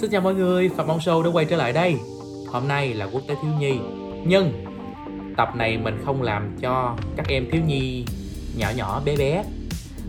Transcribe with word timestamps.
Xin 0.00 0.10
chào 0.10 0.20
mọi 0.20 0.34
người, 0.34 0.68
Phạm 0.68 0.88
long 0.88 0.98
Show 0.98 1.22
đã 1.22 1.30
quay 1.30 1.44
trở 1.44 1.56
lại 1.56 1.72
đây. 1.72 1.96
Hôm 2.48 2.68
nay 2.68 2.94
là 2.94 3.08
Quốc 3.12 3.22
tế 3.28 3.34
Thiếu 3.42 3.50
Nhi. 3.58 3.78
Nhưng 4.26 4.64
tập 5.36 5.48
này 5.56 5.78
mình 5.78 6.02
không 6.04 6.22
làm 6.22 6.56
cho 6.60 6.96
các 7.16 7.28
em 7.28 7.50
thiếu 7.50 7.62
nhi 7.66 8.04
nhỏ 8.56 8.70
nhỏ 8.76 9.02
bé 9.04 9.16
bé. 9.16 9.44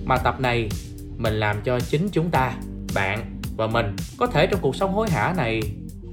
Mà 0.06 0.18
tập 0.18 0.40
này 0.40 0.70
mình 1.18 1.34
làm 1.34 1.62
cho 1.66 1.80
chính 1.80 2.10
chúng 2.12 2.30
ta, 2.30 2.54
bạn 2.96 3.40
và 3.58 3.68
mình 3.68 3.96
Có 4.18 4.28
thể 4.28 4.48
trong 4.48 4.60
cuộc 4.62 4.76
sống 4.76 4.94
hối 4.94 5.10
hả 5.10 5.34
này 5.38 5.62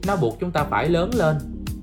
nó 0.06 0.16
buộc 0.16 0.36
chúng 0.40 0.50
ta 0.50 0.64
phải 0.64 0.88
lớn 0.88 1.10
lên 1.14 1.36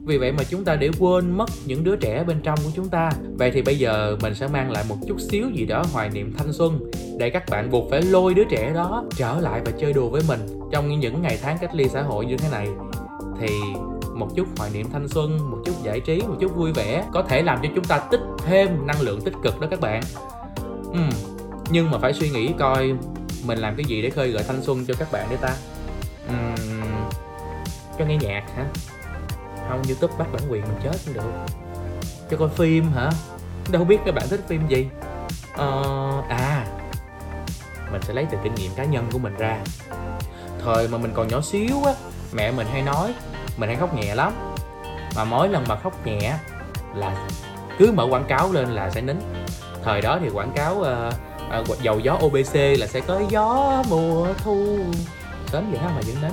vì 0.06 0.18
vậy 0.18 0.32
mà 0.32 0.44
chúng 0.44 0.66
ta 0.66 0.76
để 0.76 0.90
quên 1.00 1.32
mất 1.32 1.50
những 1.66 1.84
đứa 1.84 1.96
trẻ 1.96 2.24
bên 2.24 2.42
trong 2.44 2.60
của 2.64 2.72
chúng 2.76 2.90
ta 2.90 3.12
vậy 3.38 3.52
thì 3.54 3.62
bây 3.62 3.78
giờ 3.78 4.18
mình 4.22 4.36
sẽ 4.36 4.48
mang 4.48 4.72
lại 4.72 4.84
một 4.90 4.98
chút 5.08 5.22
xíu 5.22 5.50
gì 5.50 5.66
đó 5.66 5.84
hoài 5.94 6.10
niệm 6.10 6.34
thanh 6.38 6.54
xuân, 6.54 6.92
để 7.18 7.30
các 7.30 7.44
bạn 7.50 7.72
buộc 7.72 7.90
phải 7.90 8.02
lôi 8.02 8.34
đứa 8.34 8.44
trẻ 8.44 8.72
đó 8.74 9.04
trở 9.18 9.40
lại 9.40 9.62
và 9.66 9.72
chơi 9.72 9.94
đùa 9.94 10.10
với 10.10 10.22
mình 10.28 10.40
trong 10.72 11.00
những 11.00 11.22
ngày 11.22 11.40
tháng 11.42 11.58
cách 11.58 11.76
ly 11.76 11.90
xã 11.90 12.02
hội 12.02 12.26
như 12.26 12.38
thế 12.38 12.50
này 12.52 12.68
thì 13.40 13.48
một 14.16 14.36
chút 14.36 14.48
hoài 14.58 14.72
niệm 14.74 14.88
thanh 14.94 15.08
xuân, 15.08 15.52
một 15.52 15.58
chút 15.66 15.74
giải 15.84 16.00
trí, 16.00 16.22
một 16.22 16.36
chút 16.40 16.56
vui 16.56 16.72
vẻ 16.74 17.06
có 17.14 17.24
thể 17.24 17.42
làm 17.42 17.60
cho 17.64 17.70
chúng 17.76 17.86
ta 17.86 18.00
tích 18.12 18.22
thêm 18.46 18.88
năng 18.88 19.02
lượng 19.02 19.22
tích 19.22 19.34
cực 19.44 19.62
đó 19.62 19.68
các 19.72 19.80
bạn 19.80 20.02
ừ. 20.94 21.00
nhưng 21.72 21.92
mà 21.92 21.98
phải 21.98 22.14
suy 22.14 22.30
nghĩ 22.30 22.54
coi 22.60 22.94
mình 23.48 23.58
làm 23.58 23.76
cái 23.76 23.86
gì 23.86 24.02
để 24.02 24.10
khơi 24.10 24.32
gợi 24.32 24.44
thanh 24.48 24.62
xuân 24.62 24.86
cho 24.86 24.94
các 25.00 25.12
bạn 25.12 25.30
đấy 25.30 25.38
ta 25.42 25.56
ừ. 26.28 26.34
cho 28.00 28.06
nghe 28.06 28.18
nhạc 28.18 28.44
hả 28.56 28.66
không 29.70 29.82
youtube 29.84 30.14
bắt 30.18 30.28
bản 30.34 30.42
quyền 30.50 30.62
mình 30.62 30.80
chết 30.84 30.98
cũng 31.06 31.14
được. 31.14 31.32
Cho 32.32 32.38
coi 32.38 32.50
phim 32.50 32.92
hả? 32.92 33.10
Đâu 33.72 33.84
biết 33.84 33.98
các 34.06 34.16
bạn 34.16 34.28
thích 34.30 34.42
phim 34.48 34.68
gì. 34.68 34.88
Ờ, 35.58 35.84
à 36.30 36.66
mình 37.92 38.02
sẽ 38.02 38.14
lấy 38.14 38.28
từ 38.32 38.38
kinh 38.44 38.56
nghiệm 38.56 38.72
cá 38.76 38.84
nhân 38.84 39.08
của 39.12 39.20
mình 39.20 39.36
ra. 39.38 39.58
Thời 40.64 40.88
mà 40.88 40.98
mình 40.98 41.12
còn 41.16 41.28
nhỏ 41.28 41.42
xíu 41.42 41.84
á 41.86 41.94
mẹ 42.34 42.52
mình 42.52 42.68
hay 42.72 42.82
nói 42.82 43.14
mình 43.58 43.70
hay 43.70 43.76
khóc 43.76 43.96
nhẹ 43.96 44.16
lắm. 44.16 44.34
Mà 45.16 45.24
mỗi 45.24 45.50
lần 45.50 45.64
mà 45.68 45.76
khóc 45.76 46.06
nhẹ 46.06 46.38
là 46.96 47.28
cứ 47.80 47.92
mở 47.92 48.08
quảng 48.10 48.26
cáo 48.26 48.52
lên 48.52 48.70
là 48.70 48.90
sẽ 48.90 49.02
nín. 49.02 49.20
Thời 49.84 50.02
đó 50.02 50.18
thì 50.22 50.30
quảng 50.30 50.52
cáo 50.56 50.76
uh, 50.76 51.72
uh, 51.72 51.82
dầu 51.82 52.00
gió 52.00 52.20
OBC 52.26 52.56
là 52.56 52.88
sẽ 52.88 53.00
có 53.00 53.22
gió 53.30 53.84
mùa 53.90 54.28
thu. 54.44 54.78
Sớm 55.48 55.72
vậy 55.72 55.80
đó 55.84 55.90
mà 55.96 56.02
vẫn 56.08 56.22
nín. 56.22 56.32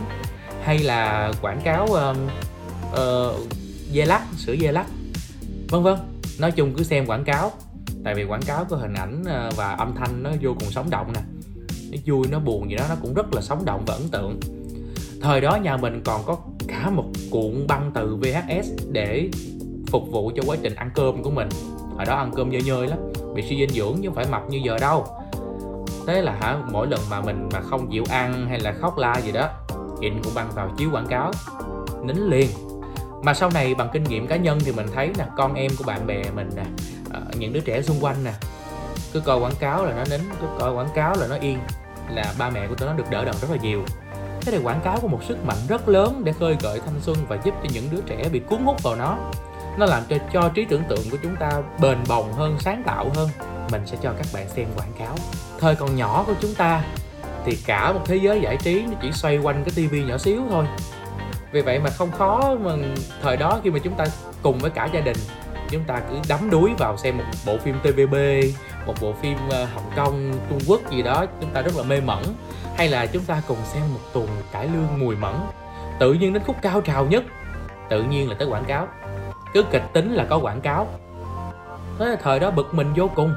Hay 0.62 0.78
là 0.78 1.32
quảng 1.42 1.60
cáo 1.64 1.84
uh, 1.84 2.16
Ờ, 2.92 3.34
uh, 3.40 3.48
dê 3.92 4.04
lắc 4.04 4.22
sữa 4.36 4.54
dê 4.60 4.72
lắc. 4.72 4.86
Vân 5.68 5.82
vân. 5.82 5.98
Nói 6.38 6.50
chung 6.50 6.74
cứ 6.76 6.84
xem 6.84 7.06
quảng 7.06 7.24
cáo. 7.24 7.52
Tại 8.04 8.14
vì 8.14 8.24
quảng 8.24 8.42
cáo 8.42 8.64
có 8.64 8.76
hình 8.76 8.94
ảnh 8.94 9.24
ờ, 9.26 9.50
và 9.56 9.72
âm 9.72 9.94
thanh 9.94 10.22
nó 10.22 10.30
vô 10.40 10.54
cùng 10.60 10.70
sống 10.70 10.90
động 10.90 11.12
nè. 11.12 11.20
Nó 11.90 11.98
vui 12.06 12.26
nó 12.30 12.38
buồn 12.38 12.70
gì 12.70 12.76
đó 12.76 12.84
nó 12.88 12.94
cũng 13.02 13.14
rất 13.14 13.34
là 13.34 13.40
sống 13.42 13.64
động 13.64 13.84
và 13.86 13.94
ấn 13.94 14.08
tượng. 14.08 14.40
Thời 15.22 15.40
đó 15.40 15.56
nhà 15.56 15.76
mình 15.76 16.02
còn 16.04 16.24
có 16.26 16.36
cả 16.68 16.90
một 16.90 17.04
cuộn 17.30 17.66
băng 17.66 17.90
từ 17.94 18.16
VHS 18.16 18.68
để 18.92 19.30
phục 19.86 20.08
vụ 20.10 20.32
cho 20.36 20.42
quá 20.46 20.56
trình 20.62 20.74
ăn 20.74 20.90
cơm 20.94 21.22
của 21.22 21.30
mình. 21.30 21.48
Hồi 21.96 22.04
đó 22.04 22.16
ăn 22.16 22.30
cơm 22.36 22.50
nhơi 22.50 22.62
nhơi 22.62 22.88
lắm 22.88 22.98
bị 23.34 23.42
suy 23.48 23.56
dinh 23.56 23.70
dưỡng 23.70 23.96
chứ 24.02 24.08
không 24.08 24.14
phải 24.14 24.26
mập 24.30 24.50
như 24.50 24.60
giờ 24.64 24.78
đâu. 24.78 25.06
Thế 26.06 26.22
là 26.22 26.32
hả 26.40 26.58
mỗi 26.72 26.86
lần 26.86 27.00
mà 27.10 27.20
mình 27.20 27.48
mà 27.52 27.60
không 27.60 27.90
chịu 27.90 28.04
ăn 28.08 28.46
hay 28.48 28.60
là 28.60 28.72
khóc 28.72 28.98
la 28.98 29.20
gì 29.20 29.32
đó 29.32 29.48
in 30.00 30.22
cũng 30.22 30.34
băng 30.34 30.50
vào 30.54 30.70
chiếu 30.76 30.90
quảng 30.92 31.06
cáo. 31.06 31.32
Nín 32.04 32.16
liền 32.16 32.48
mà 33.22 33.34
sau 33.34 33.50
này 33.50 33.74
bằng 33.74 33.88
kinh 33.92 34.04
nghiệm 34.04 34.26
cá 34.26 34.36
nhân 34.36 34.58
thì 34.64 34.72
mình 34.72 34.86
thấy 34.94 35.10
là 35.18 35.26
con 35.36 35.54
em 35.54 35.70
của 35.78 35.84
bạn 35.84 36.06
bè 36.06 36.22
mình 36.34 36.50
nè 36.56 36.64
ờ, 37.12 37.20
những 37.38 37.52
đứa 37.52 37.60
trẻ 37.60 37.82
xung 37.82 38.00
quanh 38.00 38.24
nè, 38.24 38.32
cứ 39.12 39.20
coi 39.20 39.38
quảng 39.38 39.56
cáo 39.60 39.84
là 39.84 39.92
nó 39.96 40.04
nín, 40.10 40.20
cứ 40.40 40.46
coi 40.58 40.72
quảng 40.72 40.88
cáo 40.94 41.16
là 41.16 41.26
nó 41.26 41.36
yên, 41.40 41.58
là 42.10 42.32
ba 42.38 42.50
mẹ 42.50 42.66
của 42.66 42.74
tụi 42.74 42.88
nó 42.88 42.94
được 42.94 43.10
đỡ 43.10 43.24
đần 43.24 43.34
rất 43.40 43.50
là 43.50 43.56
nhiều. 43.62 43.84
Thế 44.40 44.52
thì 44.52 44.58
quảng 44.64 44.80
cáo 44.84 44.98
có 45.02 45.08
một 45.08 45.20
sức 45.28 45.44
mạnh 45.44 45.56
rất 45.68 45.88
lớn 45.88 46.22
để 46.24 46.32
khơi 46.32 46.56
gợi 46.60 46.80
thanh 46.86 47.00
xuân 47.00 47.16
và 47.28 47.38
giúp 47.44 47.54
cho 47.62 47.68
những 47.72 47.90
đứa 47.90 48.00
trẻ 48.06 48.28
bị 48.32 48.38
cuốn 48.38 48.58
hút 48.64 48.82
vào 48.82 48.96
nó. 48.96 49.18
Nó 49.78 49.86
làm 49.86 50.02
cho 50.08 50.16
cho 50.32 50.48
trí 50.48 50.64
tưởng 50.64 50.82
tượng 50.88 51.10
của 51.10 51.16
chúng 51.22 51.36
ta 51.36 51.50
bền 51.80 51.98
bồng 52.08 52.32
hơn, 52.32 52.56
sáng 52.60 52.82
tạo 52.86 53.06
hơn. 53.14 53.28
Mình 53.72 53.82
sẽ 53.86 53.96
cho 54.02 54.12
các 54.12 54.26
bạn 54.34 54.48
xem 54.48 54.66
quảng 54.76 54.92
cáo. 54.98 55.14
Thời 55.58 55.74
còn 55.74 55.96
nhỏ 55.96 56.24
của 56.26 56.34
chúng 56.40 56.54
ta 56.54 56.84
thì 57.44 57.58
cả 57.66 57.92
một 57.92 58.00
thế 58.04 58.16
giới 58.16 58.40
giải 58.40 58.56
trí 58.56 58.82
nó 58.82 58.92
chỉ 59.02 59.12
xoay 59.12 59.38
quanh 59.38 59.64
cái 59.64 59.72
tivi 59.74 60.04
nhỏ 60.04 60.18
xíu 60.18 60.42
thôi 60.50 60.64
vì 61.52 61.60
vậy 61.60 61.78
mà 61.78 61.90
không 61.90 62.10
khó 62.10 62.56
mà 62.62 62.72
thời 63.22 63.36
đó 63.36 63.60
khi 63.64 63.70
mà 63.70 63.78
chúng 63.78 63.94
ta 63.94 64.04
cùng 64.42 64.58
với 64.58 64.70
cả 64.70 64.88
gia 64.92 65.00
đình, 65.00 65.16
chúng 65.70 65.84
ta 65.84 66.00
cứ 66.10 66.16
đắm 66.28 66.50
đuối 66.50 66.70
vào 66.78 66.96
xem 66.96 67.18
một 67.18 67.24
bộ 67.46 67.58
phim 67.58 67.76
TVB 67.82 68.14
một 68.86 68.94
bộ 69.00 69.12
phim 69.12 69.38
ờ, 69.50 69.64
Hồng 69.64 69.90
Kông, 69.96 70.32
Trung 70.50 70.58
Quốc 70.66 70.90
gì 70.90 71.02
đó, 71.02 71.26
chúng 71.40 71.50
ta 71.50 71.62
rất 71.62 71.76
là 71.76 71.82
mê 71.82 72.00
mẩn. 72.00 72.22
Hay 72.76 72.88
là 72.88 73.06
chúng 73.06 73.24
ta 73.24 73.42
cùng 73.48 73.58
xem 73.64 73.82
một 73.94 74.00
tuần 74.12 74.28
cải 74.52 74.68
lương 74.68 74.98
mùi 74.98 75.16
mẫn, 75.16 75.34
tự 75.98 76.12
nhiên 76.12 76.32
đến 76.32 76.42
khúc 76.46 76.56
cao 76.62 76.80
trào 76.80 77.06
nhất, 77.06 77.24
tự 77.88 78.02
nhiên 78.02 78.28
là 78.28 78.34
tới 78.38 78.48
quảng 78.48 78.64
cáo. 78.64 78.88
Cứ 79.52 79.64
kịch 79.72 79.82
tính 79.92 80.14
là 80.14 80.24
có 80.24 80.38
quảng 80.38 80.60
cáo. 80.60 80.86
Thế 81.98 82.06
là 82.06 82.16
thời 82.22 82.40
đó 82.40 82.50
bực 82.50 82.74
mình 82.74 82.92
vô 82.96 83.10
cùng. 83.14 83.34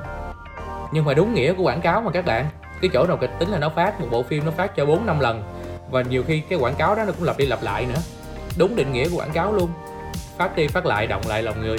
Nhưng 0.92 1.06
mà 1.06 1.14
đúng 1.14 1.34
nghĩa 1.34 1.54
của 1.54 1.64
quảng 1.64 1.82
cáo 1.82 2.02
mà 2.02 2.12
các 2.12 2.26
bạn, 2.26 2.46
cái 2.82 2.90
chỗ 2.94 3.08
nào 3.08 3.18
kịch 3.18 3.32
tính 3.40 3.50
là 3.50 3.60
nó 3.60 3.70
phát, 3.70 4.02
một 4.02 4.08
bộ 4.12 4.24
phim 4.24 4.46
nó 4.46 4.52
phát 4.52 4.76
cho 4.76 4.86
4 4.86 5.06
năm 5.06 5.20
lần 5.20 5.44
và 5.94 6.02
nhiều 6.02 6.24
khi 6.28 6.42
cái 6.50 6.60
quảng 6.60 6.76
cáo 6.76 6.96
đó 6.96 7.04
nó 7.04 7.12
cũng 7.12 7.24
lặp 7.24 7.38
đi 7.38 7.46
lặp 7.46 7.64
lại 7.64 7.86
nữa. 7.86 8.02
Đúng 8.58 8.76
định 8.76 8.94
nghĩa 8.94 9.10
của 9.10 9.18
quảng 9.18 9.32
cáo 9.32 9.54
luôn. 9.54 9.70
Phát 10.38 10.56
đi 10.56 10.68
phát 10.68 10.86
lại, 10.86 11.08
động 11.08 11.22
lại 11.28 11.44
lòng 11.44 11.62
người. 11.62 11.78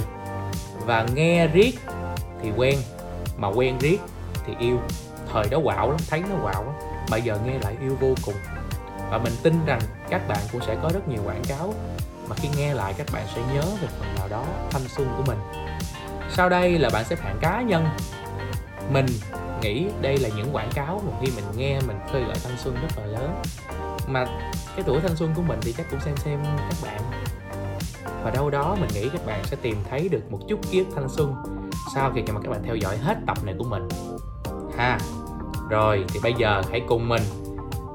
Và 0.87 1.07
nghe 1.15 1.47
riết 1.47 1.79
thì 2.43 2.51
quen, 2.57 2.79
mà 3.37 3.49
quen 3.49 3.79
riết 3.79 3.99
thì 4.47 4.53
yêu. 4.59 4.79
Thời 5.33 5.49
đó 5.51 5.59
quạo 5.65 5.91
lắm, 5.91 5.97
thấy 6.11 6.23
nó 6.31 6.37
quạo 6.43 6.65
lắm. 6.65 6.75
Bây 7.11 7.23
giờ 7.23 7.39
nghe 7.47 7.59
lại 7.59 7.77
yêu 7.81 7.97
vô 8.01 8.15
cùng. 8.25 8.35
Và 9.11 9.19
mình 9.19 9.33
tin 9.43 9.67
rằng 9.67 9.81
các 10.11 10.29
bạn 10.29 10.39
cũng 10.53 10.61
sẽ 10.67 10.77
có 10.83 10.91
rất 10.95 11.09
nhiều 11.09 11.21
quảng 11.25 11.45
cáo. 11.49 11.75
Mà 12.29 12.37
khi 12.37 12.49
nghe 12.57 12.75
lại, 12.75 12.95
các 12.99 13.07
bạn 13.13 13.27
sẽ 13.35 13.41
nhớ 13.55 13.63
về 13.81 13.89
phần 13.99 14.09
nào 14.19 14.29
đó 14.29 14.45
thanh 14.71 14.89
xuân 14.97 15.09
của 15.17 15.23
mình. 15.27 15.39
Sau 16.31 16.49
đây 16.49 16.79
là 16.79 16.91
bạn 16.91 17.05
xếp 17.05 17.21
hạng 17.23 17.39
cá 17.41 17.63
nhân. 17.63 17.87
Mình 18.91 19.07
nghĩ 19.63 19.87
đây 20.01 20.17
là 20.19 20.29
những 20.37 20.49
quảng 20.53 20.71
cáo 20.75 21.03
mà 21.07 21.13
khi 21.21 21.33
mình 21.37 21.45
nghe, 21.57 21.81
mình 21.81 21.99
khơi 22.13 22.23
gợi 22.23 22.37
thanh 22.45 22.59
xuân 22.59 22.75
rất 22.75 22.99
là 22.99 23.07
lớn 23.07 23.43
mà 24.07 24.27
cái 24.77 24.85
tuổi 24.87 25.01
thanh 25.01 25.17
xuân 25.17 25.35
của 25.35 25.43
mình 25.43 25.59
thì 25.63 25.73
chắc 25.73 25.87
cũng 25.91 26.01
xem 26.01 26.17
xem 26.17 26.45
các 26.45 26.77
bạn. 26.83 27.01
Và 28.25 28.31
đâu 28.31 28.51
đó 28.51 28.77
mình 28.81 28.91
nghĩ 28.95 29.09
các 29.09 29.27
bạn 29.27 29.45
sẽ 29.45 29.57
tìm 29.63 29.77
thấy 29.91 30.09
được 30.09 30.23
một 30.31 30.41
chút 30.49 30.61
ký 30.71 30.79
ức 30.79 30.87
thanh 30.95 31.09
xuân 31.09 31.35
sau 31.95 32.13
khi 32.15 32.23
mà 32.33 32.41
các 32.41 32.51
bạn 32.51 32.63
theo 32.65 32.77
dõi 32.77 32.97
hết 32.97 33.17
tập 33.27 33.39
này 33.45 33.55
của 33.59 33.65
mình. 33.65 33.89
Ha, 34.77 34.99
rồi 35.71 36.05
thì 36.09 36.21
bây 36.23 36.35
giờ 36.39 36.63
hãy 36.71 36.83
cùng 36.89 37.09
mình. 37.09 37.23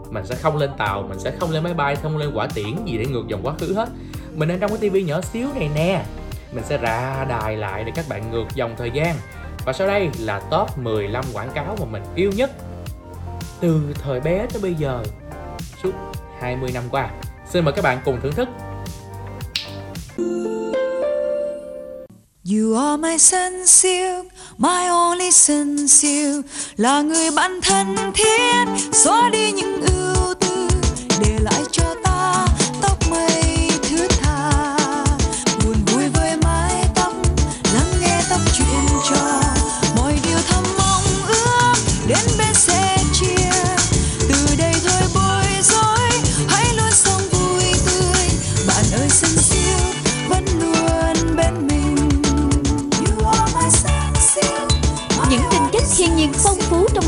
Mình 0.09 0.25
sẽ 0.25 0.36
không 0.36 0.58
lên 0.58 0.69
tàu, 0.78 1.03
mình 1.09 1.19
sẽ 1.19 1.31
không 1.40 1.52
lên 1.52 1.64
máy 1.64 1.74
bay, 1.74 1.96
không 1.96 2.18
lên 2.18 2.31
quả 2.34 2.48
tiễn 2.53 2.86
gì 2.86 2.98
để 2.98 3.06
ngược 3.06 3.28
dòng 3.28 3.42
quá 3.44 3.53
khứ 3.59 3.74
hết. 3.74 3.90
Mình 4.36 4.50
đang 4.50 4.59
trong 4.59 4.69
cái 4.69 4.80
tivi 4.80 5.03
nhỏ 5.03 5.22
xíu 5.22 5.48
này 5.56 5.69
nè. 5.75 6.06
Mình 6.53 6.64
sẽ 6.64 6.78
ra 6.78 7.25
đài 7.30 7.58
lại 7.58 7.84
để 7.84 7.92
các 7.96 8.06
bạn 8.09 8.31
ngược 8.31 8.46
dòng 8.56 8.75
thời 8.78 8.92
gian. 8.92 9.16
Và 9.66 9.74
sau 9.74 9.88
đây 9.88 10.09
là 10.19 10.40
top 10.40 10.78
15 10.78 11.25
quảng 11.34 11.52
cáo 11.53 11.75
mà 11.80 11.86
mình 11.86 12.03
yêu 12.16 12.31
nhất. 12.36 12.52
Từ 13.59 13.94
thời 14.03 14.19
bé 14.19 14.46
tới 14.53 14.62
bây 14.62 14.74
giờ 14.74 15.03
suốt 15.84 15.92
20 16.40 16.72
năm 16.74 16.84
qua. 16.92 17.10
Xin 17.54 17.66
mời 17.66 17.74
các 17.74 17.82
bạn 17.82 18.02
cùng 18.06 18.20
thưởng 18.24 18.34
thức. 18.34 18.50
You 22.52 22.74
are 22.76 22.98
my 22.98 23.18
sunsilk, 23.18 24.26
my 24.58 24.88
only 24.88 25.32
sunsilk 25.32 26.46
Là 26.78 27.02
người 27.02 27.32
bạn 27.36 27.60
thân 27.62 27.96
thiết, 28.14 28.66
xóa 28.94 29.30
đi 29.30 29.52
những 29.52 29.82
ưu 29.82 30.34
tư 30.40 30.68
Để 31.22 31.38
lại 31.42 31.64
cho 31.72 31.79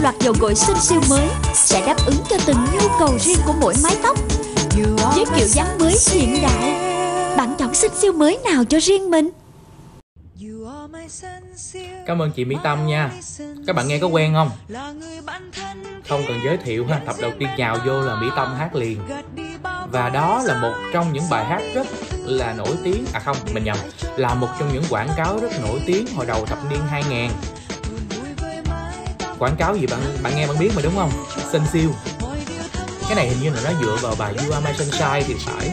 phong 0.02 0.04
loạt 0.04 0.16
dầu 0.20 0.34
gội 0.40 0.56
xinh 0.56 0.78
siêu 0.80 1.02
mới 1.10 1.28
sẽ 1.54 1.86
đáp 1.86 1.96
ứng 2.06 2.16
cho 2.30 2.38
từng 2.46 2.58
nhu 2.74 2.88
cầu 3.00 3.18
riêng 3.20 3.38
của 3.46 3.54
mỗi 3.62 3.74
mái 3.84 3.96
tóc 4.04 4.18
với 5.16 5.26
kiểu 5.38 5.48
dáng 5.48 5.78
mới 5.80 5.96
hiện 6.12 6.42
đại. 6.42 6.72
Bạn 7.38 7.56
chọn 7.60 7.74
xinh 7.74 7.92
siêu 7.96 8.14
mới 8.14 8.40
nào 8.46 8.64
cho 8.64 8.80
riêng 8.80 9.12
mình? 9.12 9.30
Cảm 12.06 12.22
ơn 12.22 12.32
chị 12.32 12.46
Mỹ 12.46 12.56
Tâm 12.64 12.88
nha. 12.88 13.12
Các 13.68 13.76
bạn 13.76 13.88
nghe 13.88 14.00
có 14.00 14.08
quen 14.08 14.34
không? 14.34 14.50
Không 16.10 16.24
cần 16.28 16.40
giới 16.46 16.58
thiệu 16.58 16.86
ha, 16.86 17.02
tập 17.06 17.16
đầu 17.22 17.32
tiên 17.40 17.50
nhào 17.58 17.78
vô 17.86 18.02
là 18.02 18.16
Mỹ 18.16 18.28
Tâm 18.36 18.56
hát 18.58 18.76
liền. 18.76 19.00
Và 19.92 20.10
đó 20.10 20.42
là 20.46 20.62
một 20.62 20.74
trong 20.94 21.14
những 21.14 21.24
bài 21.30 21.46
hát 21.46 21.62
rất 21.74 21.88
là 22.26 22.54
nổi 22.54 22.76
tiếng 22.84 23.06
À 23.14 23.20
không, 23.20 23.38
mình 23.54 23.64
nhầm 23.64 23.78
Là 24.18 24.34
một 24.34 24.48
trong 24.60 24.74
những 24.74 24.84
quảng 24.90 25.10
cáo 25.18 25.40
rất 25.40 25.52
nổi 25.62 25.82
tiếng 25.86 26.06
hồi 26.16 26.26
đầu 26.26 26.46
thập 26.46 26.58
niên 26.70 26.80
2000 26.90 27.32
Quảng 29.42 29.56
cáo 29.56 29.76
gì 29.76 29.88
bạn 29.88 30.00
bạn 30.24 30.36
nghe 30.36 30.48
bạn 30.48 30.60
biết 30.60 30.72
mà 30.76 30.82
đúng 30.82 30.96
không? 30.96 31.12
Sinh 31.52 31.64
siêu. 31.74 31.90
Cái 33.02 33.16
này 33.16 33.30
hình 33.30 33.42
như 33.42 33.50
là 33.50 33.62
nó 33.64 33.80
dựa 33.82 33.96
vào 34.02 34.16
bài 34.18 34.34
You 34.38 34.54
Are 34.54 34.66
My 34.66 34.78
Sunshine 34.78 35.24
thì 35.28 35.36
phải. 35.46 35.72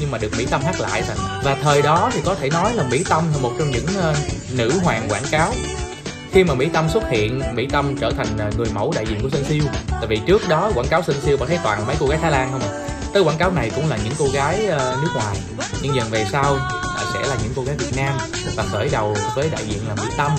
Nhưng 0.00 0.10
mà 0.10 0.18
được 0.18 0.32
Mỹ 0.38 0.46
Tâm 0.50 0.62
hát 0.64 0.80
lại 0.80 1.02
thành 1.02 1.16
và 1.44 1.56
thời 1.62 1.82
đó 1.82 2.10
thì 2.12 2.20
có 2.24 2.34
thể 2.34 2.50
nói 2.50 2.74
là 2.74 2.82
Mỹ 2.82 3.04
Tâm 3.08 3.24
là 3.32 3.38
một 3.38 3.52
trong 3.58 3.70
những 3.70 3.84
uh, 3.84 4.16
nữ 4.52 4.72
hoàng 4.82 5.08
quảng 5.08 5.22
cáo. 5.30 5.52
Khi 6.32 6.44
mà 6.44 6.54
Mỹ 6.54 6.68
Tâm 6.72 6.88
xuất 6.88 7.02
hiện 7.10 7.42
Mỹ 7.54 7.66
Tâm 7.72 7.96
trở 7.96 8.10
thành 8.16 8.48
uh, 8.48 8.58
người 8.58 8.68
mẫu 8.74 8.92
đại 8.94 9.06
diện 9.08 9.22
của 9.22 9.30
Sơn 9.30 9.44
Siêu. 9.48 9.62
Tại 9.90 10.06
vì 10.08 10.20
trước 10.26 10.48
đó 10.48 10.72
quảng 10.74 10.88
cáo 10.88 11.02
Sơn 11.02 11.16
Siêu 11.24 11.36
bạn 11.36 11.48
thấy 11.48 11.58
toàn 11.64 11.86
mấy 11.86 11.96
cô 12.00 12.06
gái 12.06 12.18
Thái 12.22 12.30
Lan 12.30 12.52
không 12.52 12.62
à? 12.62 12.88
Tới 13.12 13.22
quảng 13.22 13.38
cáo 13.38 13.50
này 13.50 13.70
cũng 13.76 13.88
là 13.88 13.98
những 14.04 14.14
cô 14.18 14.26
gái 14.32 14.66
uh, 14.66 15.02
nước 15.02 15.10
ngoài. 15.14 15.36
Nhưng 15.82 15.94
dần 15.94 16.10
về 16.10 16.26
sau 16.32 16.52
uh, 16.52 17.14
sẽ 17.14 17.26
là 17.28 17.36
những 17.42 17.52
cô 17.56 17.62
gái 17.62 17.76
Việt 17.76 17.96
Nam. 17.96 18.18
Và 18.56 18.64
khởi 18.72 18.88
đầu 18.88 19.16
với 19.34 19.50
đại 19.50 19.66
diện 19.68 19.88
là 19.88 19.94
Mỹ 19.94 20.10
Tâm 20.16 20.32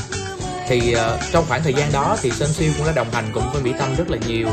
thì 0.70 0.96
uh, 0.96 1.22
trong 1.32 1.46
khoảng 1.48 1.64
thời 1.64 1.74
gian 1.74 1.92
đó 1.92 2.18
thì 2.22 2.32
Sơn 2.32 2.50
Siêu 2.50 2.72
cũng 2.78 2.88
đã 2.88 2.94
đồng 2.96 3.10
hành 3.12 3.26
cùng 3.34 3.44
với 3.54 3.62
Mỹ 3.62 3.74
Tâm 3.80 3.96
rất 3.98 4.10
là 4.10 4.18
nhiều. 4.28 4.48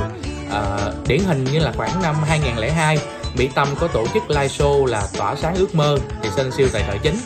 Uh, 0.48 1.08
điển 1.08 1.20
hình 1.20 1.44
như 1.44 1.58
là 1.58 1.72
khoảng 1.76 2.02
năm 2.02 2.14
2002 2.28 2.98
Mỹ 3.38 3.48
Tâm 3.54 3.68
có 3.80 3.88
tổ 3.88 4.06
chức 4.14 4.30
live 4.30 4.48
show 4.48 4.86
là 4.86 5.08
tỏa 5.18 5.36
sáng 5.36 5.54
ước 5.54 5.74
mơ 5.74 5.98
thì 6.22 6.28
Sơn 6.36 6.50
Siêu 6.52 6.68
tài 6.72 6.84
trợ 6.86 6.98
chính. 7.02 7.16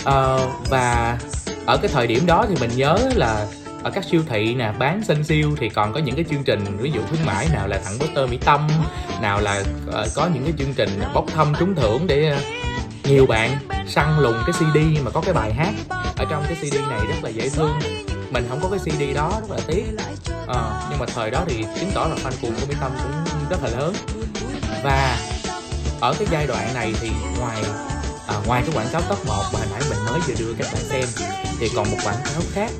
Uh, 0.00 0.68
và 0.70 1.18
ở 1.66 1.76
cái 1.76 1.90
thời 1.94 2.06
điểm 2.06 2.26
đó 2.26 2.46
thì 2.48 2.54
mình 2.60 2.70
nhớ 2.76 2.98
là 3.14 3.46
ở 3.82 3.90
các 3.90 4.04
siêu 4.10 4.22
thị 4.28 4.54
nè 4.54 4.72
bán 4.78 5.04
sinh 5.04 5.24
siêu 5.24 5.56
thì 5.60 5.68
còn 5.68 5.92
có 5.92 6.00
những 6.00 6.14
cái 6.14 6.24
chương 6.30 6.44
trình 6.44 6.64
ví 6.80 6.90
dụ 6.90 7.00
khuyến 7.08 7.26
mãi 7.26 7.48
nào 7.52 7.68
là 7.68 7.80
tặng 7.84 7.98
poster 7.98 8.30
mỹ 8.30 8.38
tâm 8.44 8.68
nào 9.20 9.40
là 9.40 9.62
uh, 9.88 9.94
có 10.14 10.28
những 10.34 10.44
cái 10.44 10.52
chương 10.58 10.74
trình 10.74 11.00
bốc 11.14 11.24
thăm 11.34 11.52
trúng 11.58 11.74
thưởng 11.74 12.06
để 12.06 12.38
nhiều 13.04 13.26
bạn 13.26 13.58
săn 13.88 14.18
lùng 14.18 14.42
cái 14.46 14.52
cd 14.52 15.04
mà 15.04 15.10
có 15.10 15.20
cái 15.20 15.34
bài 15.34 15.52
hát 15.52 15.72
ở 16.16 16.24
trong 16.30 16.44
cái 16.48 16.54
cd 16.54 16.74
này 16.90 17.00
rất 17.08 17.14
là 17.22 17.30
dễ 17.30 17.48
thương. 17.48 17.78
Mình 18.30 18.46
không 18.48 18.60
có 18.62 18.68
cái 18.68 18.78
cd 18.78 19.16
đó 19.16 19.40
rất 19.40 19.50
là 19.50 19.58
tiếc. 19.66 19.84
À, 20.48 20.86
nhưng 20.90 20.98
mà 20.98 21.06
thời 21.14 21.30
đó 21.30 21.44
thì 21.46 21.64
chứng 21.80 21.90
tỏ 21.94 22.04
là 22.04 22.16
fan 22.16 22.32
cuồng 22.42 22.54
của 22.60 22.66
mỹ 22.68 22.74
tâm 22.80 22.92
cũng 23.02 23.48
rất 23.50 23.62
là 23.62 23.70
lớn. 23.70 23.94
Và 24.84 25.18
ở 26.00 26.14
cái 26.18 26.28
giai 26.30 26.46
đoạn 26.46 26.74
này 26.74 26.94
thì 27.00 27.10
ngoài 27.38 27.62
à, 28.26 28.34
ngoài 28.46 28.62
cái 28.66 28.76
quảng 28.76 28.88
cáo 28.92 29.02
top 29.08 29.26
1 29.26 29.42
mà 29.52 29.58
hồi 29.58 29.68
nãy 29.70 29.80
mình 29.90 29.98
mới 30.06 30.20
vừa 30.20 30.34
đưa 30.38 30.54
các 30.58 30.66
bạn 30.72 30.82
xem 30.82 31.04
thì 31.58 31.70
còn 31.76 31.90
một 31.90 31.98
quảng 32.04 32.22
cáo 32.24 32.42
khác 32.52 32.70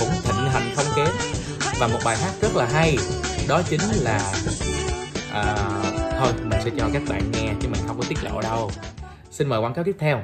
cũng 0.00 0.10
thịnh 0.24 0.50
hành 0.50 0.72
không 0.76 0.86
kém. 0.96 1.08
Và 1.78 1.86
một 1.86 1.98
bài 2.04 2.16
hát 2.16 2.32
rất 2.40 2.56
là 2.56 2.68
hay 2.72 2.98
đó 3.48 3.62
chính 3.70 3.80
là 4.00 4.32
à, 5.32 5.56
thôi 6.18 6.32
mình 6.42 6.60
sẽ 6.64 6.70
cho 6.78 6.88
các 6.92 7.02
bạn 7.08 7.30
nghe 7.32 7.52
chứ 7.60 7.68
mình 7.68 7.80
không 7.86 7.98
có 7.98 8.04
tiết 8.08 8.24
lộ 8.24 8.40
đâu 8.40 8.70
xin 9.38 9.48
mời 9.48 9.60
quảng 9.60 9.74
cáo 9.74 9.84
tiếp 9.84 9.96
theo. 9.98 10.20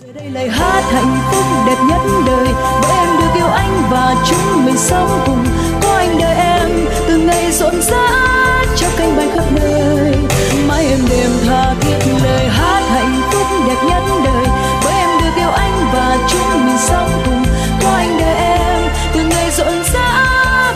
Giờ 0.00 0.12
đây 0.14 0.30
lời 0.30 0.48
hát 0.48 0.82
hạnh 0.92 1.16
phúc 1.30 1.44
đẹp 1.66 1.76
nhất 1.88 2.00
đời. 2.26 2.48
Bởi 2.82 2.98
em 2.98 3.08
được 3.18 3.34
yêu 3.34 3.46
anh 3.46 3.82
và 3.90 4.14
chúng 4.26 4.64
mình 4.64 4.76
sống 4.76 5.22
cùng. 5.26 5.44
Có 5.82 5.96
anh 5.96 6.18
đợi 6.18 6.36
em, 6.36 6.70
từ 7.08 7.18
ngày 7.18 7.52
rộn 7.52 7.82
rã 7.82 8.08
cho 8.76 8.86
cánh 8.96 9.16
bay 9.16 9.28
khắp 9.34 9.44
nơi. 9.52 10.14
Mãi 10.68 10.86
em 10.86 10.98
đêm 11.10 11.30
tha 11.46 11.74
thiết 11.80 11.98
lời 12.24 12.48
hát 12.48 12.82
hạnh 12.88 13.20
phúc 13.30 13.46
đẹp 13.66 13.76
nhất 13.88 14.02
đời. 14.24 14.46
Bởi 14.84 14.94
em 14.94 15.08
được 15.20 15.34
yêu 15.36 15.50
anh 15.50 15.86
và 15.92 16.16
chúng 16.28 16.66
mình 16.66 16.78
sống 16.78 17.10
cùng. 17.24 17.44
Có 17.82 17.90
anh 17.96 18.18
đợi 18.18 18.34
em, 18.34 18.82
từ 19.14 19.20
ngày 19.24 19.50
rộn 19.50 19.84
rã 19.92 20.24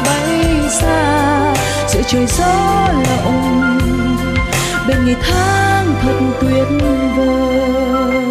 bay 0.04 0.44
xa. 0.70 1.54
Giữa 1.88 2.02
trời 2.06 2.26
gió 2.26 2.88
lộng 3.08 3.78
bên 4.88 5.04
ngày 5.04 5.16
tháng 5.20 5.94
thật 6.02 6.18
tuyệt 6.40 6.66
vời 7.16 8.26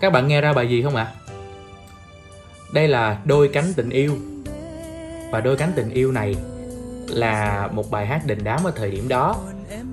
các 0.00 0.12
bạn 0.12 0.28
nghe 0.28 0.40
ra 0.40 0.52
bài 0.52 0.68
gì 0.68 0.82
không 0.82 0.96
ạ? 0.96 1.04
À? 1.04 1.14
Đây 2.72 2.88
là 2.88 3.18
Đôi 3.24 3.48
cánh 3.48 3.72
tình 3.76 3.90
yêu 3.90 4.16
Và 5.30 5.40
Đôi 5.40 5.56
cánh 5.56 5.72
tình 5.76 5.90
yêu 5.90 6.12
này 6.12 6.34
là 7.08 7.68
một 7.72 7.90
bài 7.90 8.06
hát 8.06 8.26
đình 8.26 8.38
đám 8.44 8.64
ở 8.64 8.72
thời 8.76 8.90
điểm 8.90 9.08
đó 9.08 9.36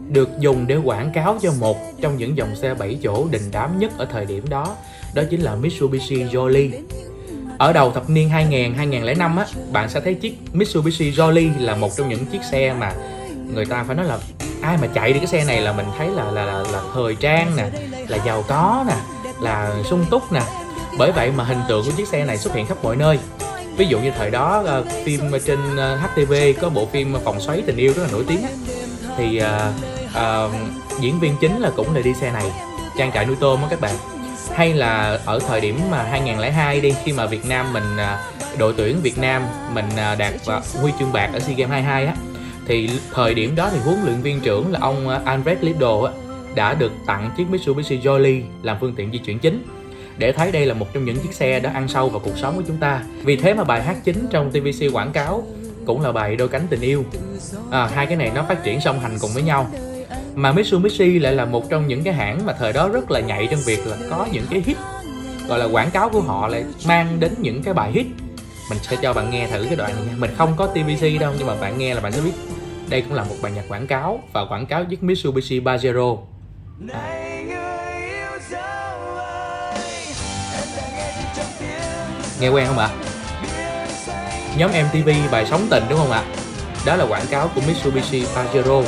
Được 0.10 0.30
dùng 0.40 0.68
để 0.68 0.76
quảng 0.76 1.12
cáo 1.14 1.38
cho 1.42 1.52
một 1.60 1.78
trong 2.02 2.18
những 2.18 2.38
dòng 2.38 2.56
xe 2.56 2.74
7 2.74 3.00
chỗ 3.04 3.28
đình 3.32 3.44
đám 3.52 3.80
nhất 3.80 3.92
ở 3.98 4.06
thời 4.06 4.26
điểm 4.26 4.50
đó 4.50 4.76
Đó 5.14 5.24
chính 5.30 5.42
là 5.42 5.56
Mitsubishi 5.56 6.24
Jolly 6.24 6.70
ở 7.58 7.74
đầu 7.74 7.92
thập 7.92 8.10
niên 8.10 8.30
2000 8.30 8.74
2005 8.74 9.38
á, 9.38 9.46
bạn 9.72 9.90
sẽ 9.90 10.02
thấy 10.02 10.14
chiếc 10.14 10.38
Mitsubishi 10.54 11.12
Jolly 11.12 11.50
là 11.60 11.76
một 11.76 11.92
trong 11.98 12.10
những 12.10 12.26
chiếc 12.26 12.44
xe 12.52 12.74
mà 12.74 12.94
người 13.54 13.66
ta 13.66 13.84
phải 13.84 13.96
nói 13.96 14.06
là 14.06 14.18
ai 14.62 14.78
mà 14.82 14.88
chạy 14.94 15.14
đi 15.14 15.20
cái 15.20 15.28
xe 15.28 15.46
này 15.46 15.62
là 15.62 15.74
mình 15.74 15.86
thấy 15.98 16.08
là 16.10 16.32
là 16.32 16.46
là, 16.46 16.64
là 16.72 16.82
thời 16.94 17.16
trang 17.16 17.56
nè, 17.56 17.70
là 18.08 18.18
giàu 18.26 18.44
có 18.48 18.86
nè, 18.88 18.96
là 19.42 19.72
sung 19.84 20.06
túc 20.10 20.32
nè. 20.32 20.42
Bởi 20.98 21.12
vậy 21.12 21.32
mà 21.32 21.44
hình 21.44 21.62
tượng 21.68 21.86
của 21.86 21.92
chiếc 21.98 22.08
xe 22.08 22.26
này 22.26 22.38
xuất 22.38 22.54
hiện 22.54 22.66
khắp 22.66 22.78
mọi 22.84 22.96
nơi. 22.96 23.20
Ví 23.78 23.88
dụ 23.88 24.00
như 24.00 24.12
thời 24.18 24.32
đó 24.32 24.64
uh, 24.80 24.88
phim 25.06 25.22
trên 25.46 25.76
ờ, 25.78 26.00
uh, 26.04 26.12
HTV 26.12 26.34
có 26.62 26.70
bộ 26.70 26.86
phim 26.86 27.16
phòng 27.24 27.40
xoáy 27.40 27.62
tình 27.62 27.78
yêu 27.78 27.94
rất 27.94 28.04
là 28.04 28.10
nổi 28.12 28.24
tiếng 28.28 28.42
á. 28.44 28.50
Thì 29.18 29.42
uh, 29.42 29.48
uh, 30.10 30.52
diễn 31.00 31.20
viên 31.20 31.36
chính 31.42 31.60
là 31.60 31.72
cũng 31.76 31.96
là 31.96 32.02
đi 32.02 32.14
xe 32.14 32.32
này 32.32 32.52
trang 32.98 33.12
trại 33.12 33.26
nuôi 33.26 33.36
tôm 33.40 33.62
á 33.62 33.68
các 33.70 33.82
bạn. 33.82 33.96
Hay 34.54 34.74
là 34.74 35.20
ở 35.26 35.40
thời 35.48 35.62
điểm 35.62 35.80
mà 35.92 36.04
2002 36.04 36.82
đi 36.82 36.94
khi 37.04 37.14
mà 37.14 37.26
Việt 37.26 37.46
Nam 37.46 37.74
mình 37.74 37.96
uh, 37.96 38.58
đội 38.60 38.74
tuyển 38.78 39.02
Việt 39.02 39.18
Nam 39.18 39.44
mình 39.74 39.86
uh, 39.90 40.18
đạt 40.18 40.34
uh, 40.34 40.82
huy 40.82 40.92
chương 41.00 41.14
bạc 41.14 41.30
ở 41.34 41.40
SEA 41.40 41.56
Games 41.56 41.72
22 41.72 42.06
á 42.06 42.16
thì 42.68 42.90
thời 43.14 43.34
điểm 43.34 43.56
đó 43.56 43.70
thì 43.72 43.80
huấn 43.80 43.98
luyện 44.04 44.22
viên 44.22 44.40
trưởng 44.40 44.72
là 44.72 44.80
ông 44.82 45.08
uh, 45.08 45.26
Andres 45.26 45.58
Lido 45.62 46.12
đã 46.56 46.74
được 46.74 46.92
tặng 47.06 47.30
chiếc 47.38 47.50
Mitsubishi 47.50 48.00
Jolly 48.00 48.42
làm 48.62 48.78
phương 48.82 48.94
tiện 48.96 49.12
di 49.12 49.18
chuyển 49.18 49.40
chính 49.40 49.64
để 50.18 50.32
thấy 50.32 50.52
đây 50.52 50.66
là 50.66 50.74
một 50.74 50.94
trong 50.94 51.06
những 51.06 51.18
chiếc 51.18 51.34
xe 51.34 51.60
đã 51.60 51.72
ăn 51.74 51.88
sâu 51.88 52.10
vào 52.10 52.20
cuộc 52.20 52.38
sống 52.38 52.56
của 52.56 52.64
chúng 52.68 52.78
ta. 52.78 53.04
Vì 53.24 53.36
thế 53.36 53.54
mà 53.54 53.64
bài 53.64 53.84
hát 53.84 53.98
chính 54.04 54.28
trong 54.32 54.52
TVC 54.52 54.94
quảng 54.94 55.12
cáo 55.12 55.44
cũng 55.86 56.02
là 56.02 56.12
bài 56.12 56.36
đôi 56.36 56.48
cánh 56.48 56.68
tình 56.70 56.82
yêu. 56.82 57.06
À, 57.72 57.90
hai 57.94 58.06
cái 58.06 58.16
này 58.16 58.32
nó 58.36 58.44
phát 58.44 58.64
triển 58.64 58.82
song 58.82 59.00
hành 59.00 59.18
cùng 59.22 59.32
với 59.34 59.44
nhau. 59.44 59.68
Mà 60.36 60.52
Mitsubishi 60.52 61.20
lại 61.20 61.34
là 61.34 61.46
một 61.46 61.70
trong 61.70 61.88
những 61.88 62.04
cái 62.04 62.14
hãng 62.14 62.46
mà 62.46 62.54
thời 62.54 62.74
đó 62.74 62.90
rất 62.90 63.12
là 63.12 63.20
nhạy 63.20 63.48
trong 63.52 63.60
việc 63.66 63.88
là 63.88 63.98
có 64.10 64.28
những 64.32 64.46
cái 64.50 64.64
hit 64.66 64.78
gọi 65.48 65.60
là 65.60 65.66
quảng 65.66 65.92
cáo 65.92 66.10
của 66.10 66.22
họ 66.22 66.48
lại 66.48 66.66
mang 66.88 67.20
đến 67.20 67.32
những 67.38 67.64
cái 67.64 67.74
bài 67.74 67.92
hit 67.92 68.06
mình 68.70 68.80
sẽ 68.82 68.98
cho 69.02 69.14
bạn 69.14 69.32
nghe 69.32 69.48
thử 69.48 69.66
cái 69.66 69.76
đoạn 69.76 69.96
này 69.96 70.04
nha 70.06 70.14
mình 70.18 70.32
không 70.38 70.54
có 70.58 70.68
TVC 70.68 71.20
đâu 71.20 71.34
nhưng 71.38 71.48
mà 71.48 71.56
bạn 71.56 71.78
nghe 71.78 71.94
là 71.94 72.02
bạn 72.02 72.12
sẽ 72.12 72.22
biết 72.22 72.32
đây 72.90 73.02
cũng 73.02 73.14
là 73.14 73.24
một 73.24 73.36
bài 73.42 73.52
nhạc 73.52 73.64
quảng 73.70 73.88
cáo 73.88 74.20
và 74.34 74.46
quảng 74.46 74.66
cáo 74.66 74.86
chiếc 74.86 75.04
Mitsubishi 75.04 75.60
Pajero. 75.60 76.18
Nghe 82.40 82.50
quen 82.50 82.68
không 82.68 82.78
ạ? 82.78 82.90
Nhóm 84.58 84.72
MTV 84.72 85.10
bài 85.32 85.46
sống 85.46 85.68
tình 85.70 85.84
đúng 85.90 86.00
không 86.00 86.12
ạ? 86.12 86.24
Đó 86.86 86.96
là 86.96 87.06
quảng 87.06 87.26
cáo 87.30 87.50
của 87.56 87.62
Mitsubishi 87.68 88.24
Pajero, 88.24 88.84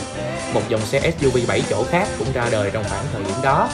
một 0.54 0.62
dòng 0.70 0.82
xe 0.82 1.12
SUV 1.12 1.38
7 1.48 1.64
chỗ 1.70 1.84
khác 1.84 2.08
cũng 2.20 2.28
ra 2.34 2.50
đời 2.52 2.70
trong 2.74 2.84
khoảng 2.90 3.06
thời 3.14 3.24
điểm 3.24 3.36
đó. 3.44 3.70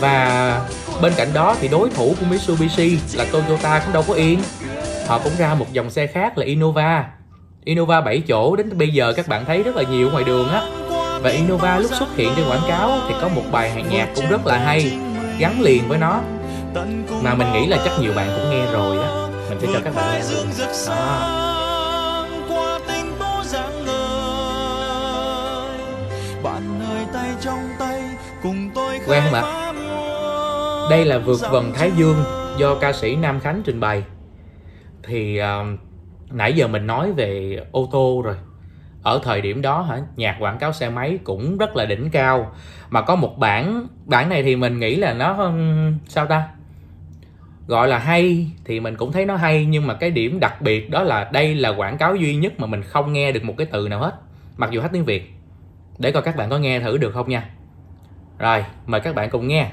Và 0.00 0.60
bên 1.02 1.12
cạnh 1.16 1.28
đó 1.34 1.56
thì 1.60 1.68
đối 1.68 1.90
thủ 1.90 2.14
của 2.20 2.26
Mitsubishi 2.26 2.98
là 3.14 3.24
Toyota 3.32 3.78
cũng 3.84 3.92
đâu 3.92 4.04
có 4.08 4.14
yên. 4.14 4.42
Họ 5.06 5.18
cũng 5.18 5.32
ra 5.38 5.54
một 5.54 5.72
dòng 5.72 5.90
xe 5.90 6.06
khác 6.06 6.38
là 6.38 6.44
Innova. 6.44 7.04
Innova 7.64 8.00
7 8.00 8.20
chỗ 8.20 8.56
đến 8.56 8.78
bây 8.78 8.88
giờ 8.88 9.12
các 9.16 9.28
bạn 9.28 9.44
thấy 9.44 9.62
rất 9.62 9.76
là 9.76 9.82
nhiều 9.82 10.10
ngoài 10.10 10.24
đường 10.24 10.48
á. 10.48 10.62
Và 11.22 11.30
Innova 11.30 11.78
lúc 11.78 11.90
xuất 11.94 12.16
hiện 12.16 12.32
trên 12.36 12.46
quảng 12.48 12.68
cáo 12.68 12.98
thì 13.08 13.14
có 13.20 13.28
một 13.28 13.42
bài 13.52 13.70
hàng 13.70 13.88
nhạc 13.90 14.08
cũng 14.14 14.24
rất 14.30 14.46
là 14.46 14.58
hay 14.58 14.98
gắn 15.38 15.60
liền 15.60 15.88
với 15.88 15.98
nó. 15.98 16.20
Mà 17.22 17.34
mình 17.34 17.52
nghĩ 17.52 17.66
là 17.66 17.78
chắc 17.84 17.92
nhiều 18.00 18.12
bạn 18.16 18.30
cũng 18.36 18.50
nghe 18.50 18.72
rồi 18.72 18.98
á. 18.98 19.28
Mình 19.48 19.58
sẽ 19.60 19.68
cho 19.72 19.80
các 19.84 19.94
bạn 19.94 20.12
nghe 20.12 20.34
luôn 20.34 20.46
đó. 20.58 21.28
Quen 29.06 29.22
không 29.24 29.34
ạ? 29.34 29.72
Đây 30.90 31.04
là 31.04 31.18
vượt 31.18 31.40
vần 31.50 31.72
thái 31.74 31.90
dương 31.96 32.24
do 32.58 32.74
ca 32.74 32.92
sĩ 32.92 33.16
nam 33.16 33.40
khánh 33.40 33.62
trình 33.64 33.80
bày. 33.80 34.04
Thì 35.02 35.40
uh, 35.40 35.91
nãy 36.32 36.52
giờ 36.52 36.68
mình 36.68 36.86
nói 36.86 37.12
về 37.12 37.60
ô 37.72 37.88
tô 37.92 38.22
rồi. 38.24 38.36
Ở 39.02 39.20
thời 39.22 39.40
điểm 39.40 39.62
đó 39.62 39.82
hả, 39.82 39.98
nhạc 40.16 40.36
quảng 40.40 40.58
cáo 40.58 40.72
xe 40.72 40.90
máy 40.90 41.18
cũng 41.24 41.58
rất 41.58 41.76
là 41.76 41.84
đỉnh 41.84 42.10
cao. 42.10 42.52
Mà 42.90 43.02
có 43.02 43.16
một 43.16 43.38
bản 43.38 43.86
bản 44.04 44.28
này 44.28 44.42
thì 44.42 44.56
mình 44.56 44.78
nghĩ 44.78 44.96
là 44.96 45.12
nó 45.12 45.52
sao 46.08 46.26
ta? 46.26 46.48
Gọi 47.66 47.88
là 47.88 47.98
hay 47.98 48.50
thì 48.64 48.80
mình 48.80 48.96
cũng 48.96 49.12
thấy 49.12 49.26
nó 49.26 49.36
hay, 49.36 49.66
nhưng 49.66 49.86
mà 49.86 49.94
cái 49.94 50.10
điểm 50.10 50.40
đặc 50.40 50.62
biệt 50.62 50.90
đó 50.90 51.02
là 51.02 51.30
đây 51.32 51.54
là 51.54 51.68
quảng 51.68 51.98
cáo 51.98 52.16
duy 52.16 52.36
nhất 52.36 52.60
mà 52.60 52.66
mình 52.66 52.82
không 52.82 53.12
nghe 53.12 53.32
được 53.32 53.44
một 53.44 53.54
cái 53.58 53.66
từ 53.72 53.88
nào 53.88 54.00
hết, 54.00 54.14
mặc 54.56 54.70
dù 54.70 54.80
hát 54.80 54.90
tiếng 54.92 55.04
việt. 55.04 55.32
Để 55.98 56.10
coi 56.12 56.22
các 56.22 56.36
bạn 56.36 56.50
có 56.50 56.58
nghe 56.58 56.80
thử 56.80 56.96
được 56.98 57.10
không 57.14 57.28
nha. 57.28 57.48
Rồi, 58.38 58.64
mời 58.86 59.00
các 59.00 59.14
bạn 59.14 59.30
cùng 59.30 59.48
nghe. 59.48 59.70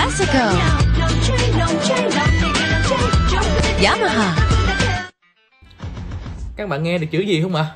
Classical. 0.00 0.54
Yamaha. 3.82 4.36
Các 6.56 6.68
bạn 6.68 6.82
nghe 6.82 6.98
được 6.98 7.06
chữ 7.10 7.20
gì 7.20 7.42
không 7.42 7.54
ạ? 7.54 7.66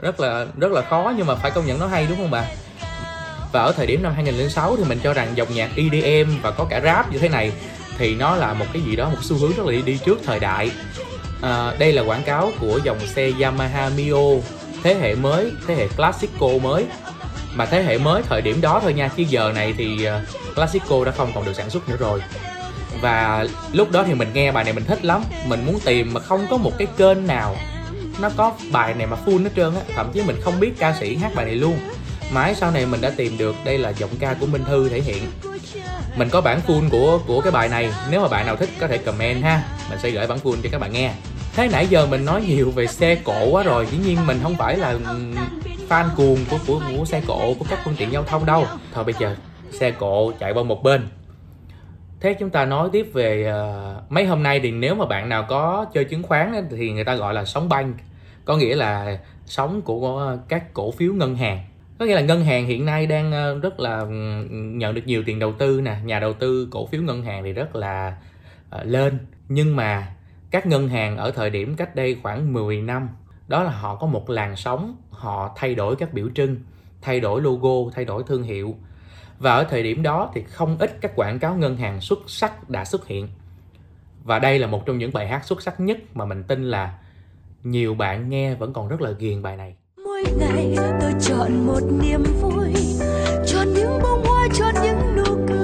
Rất 0.00 0.20
là 0.20 0.46
rất 0.56 0.72
là 0.72 0.82
khó 0.82 1.12
nhưng 1.16 1.26
mà 1.26 1.34
phải 1.34 1.50
công 1.50 1.66
nhận 1.66 1.78
nó 1.78 1.86
hay 1.86 2.06
đúng 2.06 2.18
không 2.18 2.30
bạn? 2.30 2.44
Và 3.52 3.62
ở 3.62 3.72
thời 3.72 3.86
điểm 3.86 4.02
năm 4.02 4.12
2006 4.14 4.76
thì 4.76 4.84
mình 4.84 4.98
cho 5.02 5.12
rằng 5.12 5.28
dòng 5.34 5.54
nhạc 5.54 5.70
EDM 5.76 6.30
và 6.42 6.50
có 6.50 6.64
cả 6.64 6.80
rap 6.80 7.12
như 7.12 7.18
thế 7.18 7.28
này 7.28 7.52
thì 7.98 8.14
nó 8.14 8.36
là 8.36 8.54
một 8.54 8.66
cái 8.72 8.82
gì 8.82 8.96
đó 8.96 9.08
một 9.08 9.18
xu 9.22 9.36
hướng 9.36 9.52
rất 9.56 9.66
là 9.66 9.72
đi, 9.72 9.82
đi 9.82 9.98
trước 10.04 10.18
thời 10.26 10.40
đại. 10.40 10.70
À, 11.42 11.74
đây 11.78 11.92
là 11.92 12.02
quảng 12.02 12.22
cáo 12.22 12.50
của 12.60 12.80
dòng 12.84 12.98
xe 13.06 13.32
Yamaha 13.40 13.90
Mio 13.96 14.40
thế 14.82 14.94
hệ 14.94 15.14
mới 15.14 15.52
thế 15.66 15.74
hệ 15.74 15.88
Classico 15.88 16.48
mới. 16.62 16.86
Mà 17.54 17.66
thế 17.66 17.82
hệ 17.82 17.98
mới 17.98 18.22
thời 18.22 18.42
điểm 18.42 18.60
đó 18.60 18.80
thôi 18.82 18.94
nha 18.94 19.08
chứ 19.16 19.22
giờ 19.28 19.52
này 19.54 19.74
thì 19.78 20.04
à, 20.04 20.22
Classico 20.58 21.04
đã 21.04 21.12
không 21.12 21.32
còn 21.34 21.44
được 21.44 21.52
sản 21.52 21.70
xuất 21.70 21.88
nữa 21.88 21.96
rồi. 21.98 22.20
Và 23.00 23.46
lúc 23.72 23.90
đó 23.90 24.04
thì 24.06 24.14
mình 24.14 24.28
nghe 24.32 24.52
bài 24.52 24.64
này 24.64 24.72
mình 24.72 24.84
thích 24.84 25.04
lắm. 25.04 25.22
Mình 25.46 25.66
muốn 25.66 25.80
tìm 25.84 26.14
mà 26.14 26.20
không 26.20 26.46
có 26.50 26.56
một 26.56 26.72
cái 26.78 26.88
kênh 26.96 27.26
nào 27.26 27.56
nó 28.20 28.30
có 28.36 28.52
bài 28.72 28.94
này 28.94 29.06
mà 29.06 29.16
full 29.26 29.42
hết 29.42 29.50
trơn 29.56 29.74
á. 29.74 29.80
Thậm 29.94 30.10
chí 30.12 30.22
mình 30.22 30.36
không 30.42 30.60
biết 30.60 30.72
ca 30.78 30.94
sĩ 31.00 31.16
hát 31.16 31.34
bài 31.34 31.46
này 31.46 31.54
luôn. 31.54 31.78
Mãi 32.32 32.54
sau 32.54 32.70
này 32.70 32.86
mình 32.86 33.00
đã 33.00 33.10
tìm 33.16 33.38
được 33.38 33.56
đây 33.64 33.78
là 33.78 33.90
giọng 33.90 34.10
ca 34.20 34.34
của 34.34 34.46
Minh 34.46 34.64
Thư 34.64 34.88
thể 34.88 35.00
hiện. 35.00 35.22
Mình 36.16 36.28
có 36.28 36.40
bản 36.40 36.60
full 36.66 36.90
của 36.90 37.20
của 37.26 37.40
cái 37.40 37.52
bài 37.52 37.68
này. 37.68 37.90
Nếu 38.10 38.20
mà 38.20 38.28
bạn 38.28 38.46
nào 38.46 38.56
thích 38.56 38.70
có 38.80 38.88
thể 38.88 38.98
comment 38.98 39.42
ha. 39.42 39.62
Mình 39.90 39.98
sẽ 40.02 40.10
gửi 40.10 40.26
bản 40.26 40.38
full 40.44 40.56
cho 40.62 40.68
các 40.72 40.80
bạn 40.80 40.92
nghe. 40.92 41.12
Thế 41.54 41.68
nãy 41.68 41.86
giờ 41.86 42.06
mình 42.06 42.24
nói 42.24 42.42
nhiều 42.42 42.70
về 42.70 42.86
xe 42.86 43.14
cộ 43.14 43.44
quá 43.50 43.62
rồi. 43.62 43.86
Dĩ 43.90 43.98
nhiên 43.98 44.26
mình 44.26 44.40
không 44.42 44.54
phải 44.54 44.76
là 44.76 44.94
fan 45.88 46.08
cuồng 46.16 46.38
của 46.50 46.58
của, 46.66 46.80
của 46.98 47.04
xe 47.04 47.20
cộ 47.26 47.54
của 47.58 47.64
các 47.70 47.78
phương 47.84 47.94
tiện 47.98 48.12
giao 48.12 48.24
thông 48.24 48.46
đâu. 48.46 48.66
Thôi 48.94 49.04
bây 49.04 49.14
giờ 49.18 49.36
xe 49.70 49.90
cộ 49.90 50.32
chạy 50.38 50.52
qua 50.52 50.62
một 50.62 50.82
bên. 50.82 51.08
Thế 52.20 52.34
chúng 52.34 52.50
ta 52.50 52.64
nói 52.64 52.88
tiếp 52.92 53.10
về 53.12 53.52
uh, 53.52 54.12
mấy 54.12 54.26
hôm 54.26 54.42
nay 54.42 54.60
thì 54.60 54.70
nếu 54.70 54.94
mà 54.94 55.06
bạn 55.06 55.28
nào 55.28 55.46
có 55.48 55.86
chơi 55.94 56.04
chứng 56.04 56.22
khoán 56.22 56.68
thì 56.70 56.92
người 56.92 57.04
ta 57.04 57.14
gọi 57.14 57.34
là 57.34 57.44
sóng 57.44 57.68
banh 57.68 57.94
có 58.44 58.56
nghĩa 58.56 58.76
là 58.76 59.18
sóng 59.46 59.82
của 59.82 60.36
các 60.48 60.74
cổ 60.74 60.90
phiếu 60.90 61.12
ngân 61.12 61.36
hàng. 61.36 61.58
Có 61.98 62.04
nghĩa 62.04 62.14
là 62.14 62.20
ngân 62.20 62.44
hàng 62.44 62.66
hiện 62.66 62.84
nay 62.84 63.06
đang 63.06 63.32
ờ, 63.32 63.58
rất 63.58 63.80
là 63.80 63.98
ừ, 63.98 64.08
nhận 64.50 64.94
được 64.94 65.06
nhiều 65.06 65.22
tiền 65.26 65.38
đầu 65.38 65.52
tư 65.52 65.80
nè. 65.80 65.96
Nhà 66.04 66.20
đầu 66.20 66.32
tư 66.32 66.68
cổ 66.70 66.86
phiếu 66.86 67.02
ngân 67.02 67.22
hàng 67.22 67.44
thì 67.44 67.52
rất 67.52 67.76
là 67.76 68.16
uh, 68.76 68.86
lên. 68.86 69.18
Nhưng 69.48 69.76
mà 69.76 70.14
các 70.50 70.66
ngân 70.66 70.88
hàng 70.88 71.16
ở 71.16 71.30
thời 71.30 71.50
điểm 71.50 71.74
cách 71.76 71.96
đây 71.96 72.16
khoảng 72.22 72.52
10 72.52 72.82
năm 72.82 73.08
đó 73.48 73.62
là 73.62 73.70
họ 73.70 73.94
có 73.94 74.06
một 74.06 74.30
làn 74.30 74.56
sóng 74.56 74.96
họ 75.10 75.52
thay 75.56 75.74
đổi 75.74 75.96
các 75.96 76.12
biểu 76.12 76.28
trưng 76.34 76.56
thay 77.02 77.20
đổi 77.20 77.42
logo 77.42 77.90
thay 77.94 78.04
đổi 78.04 78.22
thương 78.26 78.42
hiệu 78.42 78.76
và 79.38 79.52
ở 79.54 79.64
thời 79.64 79.82
điểm 79.82 80.02
đó 80.02 80.30
thì 80.34 80.42
không 80.42 80.76
ít 80.78 80.98
các 81.00 81.12
quảng 81.16 81.38
cáo 81.38 81.54
ngân 81.54 81.76
hàng 81.76 82.00
xuất 82.00 82.18
sắc 82.26 82.70
đã 82.70 82.84
xuất 82.84 83.06
hiện. 83.06 83.28
Và 84.24 84.38
đây 84.38 84.58
là 84.58 84.66
một 84.66 84.86
trong 84.86 84.98
những 84.98 85.12
bài 85.12 85.28
hát 85.28 85.44
xuất 85.44 85.62
sắc 85.62 85.80
nhất 85.80 85.98
mà 86.14 86.24
mình 86.24 86.42
tin 86.42 86.64
là 86.64 86.98
nhiều 87.62 87.94
bạn 87.94 88.30
nghe 88.30 88.54
vẫn 88.54 88.72
còn 88.72 88.88
rất 88.88 89.00
là 89.00 89.10
ghiền 89.10 89.42
bài 89.42 89.56
này. 89.56 89.74
Mỗi 90.04 90.24
ngày 90.38 90.74
tôi 91.00 91.12
chọn 91.20 91.66
một 91.66 91.80
niềm 92.02 92.22
vui, 92.40 92.72
chọn 93.46 93.74
những 93.74 93.98
bông 94.02 94.24
hoa, 94.24 94.48
chọn 94.54 94.74
những 94.82 95.16
nụ 95.16 95.46
cười. 95.48 95.56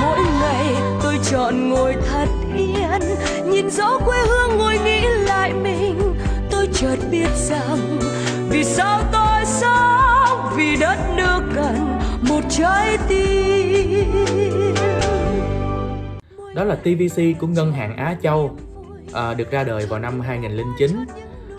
Mỗi 0.00 0.18
ngày 0.40 0.74
tôi 1.02 1.18
chọn 1.30 1.68
ngồi 1.68 1.96
thật 2.08 2.26
yên, 2.56 3.00
nhìn 3.50 3.70
gió 3.70 3.98
quê 4.06 4.18
hương 4.26 4.58
ngồi 4.58 4.78
nghĩ 4.78 5.07
chợt 6.80 6.96
biết 7.10 7.28
rằng 7.34 7.98
vì 8.48 8.64
sao 8.64 9.02
tôi 9.12 9.44
sống 9.44 10.52
vì 10.56 10.76
đất 10.76 10.96
nước 11.16 11.40
cần 11.54 11.98
một 12.28 12.40
trái 12.48 12.98
tim. 13.08 14.74
Đó 16.54 16.64
là 16.64 16.74
TVC 16.74 17.22
của 17.40 17.46
ngân 17.46 17.72
hàng 17.72 17.96
Á 17.96 18.16
Châu 18.22 18.56
à, 19.12 19.34
được 19.34 19.50
ra 19.50 19.64
đời 19.64 19.86
vào 19.86 20.00
năm 20.00 20.20
2009 20.20 21.04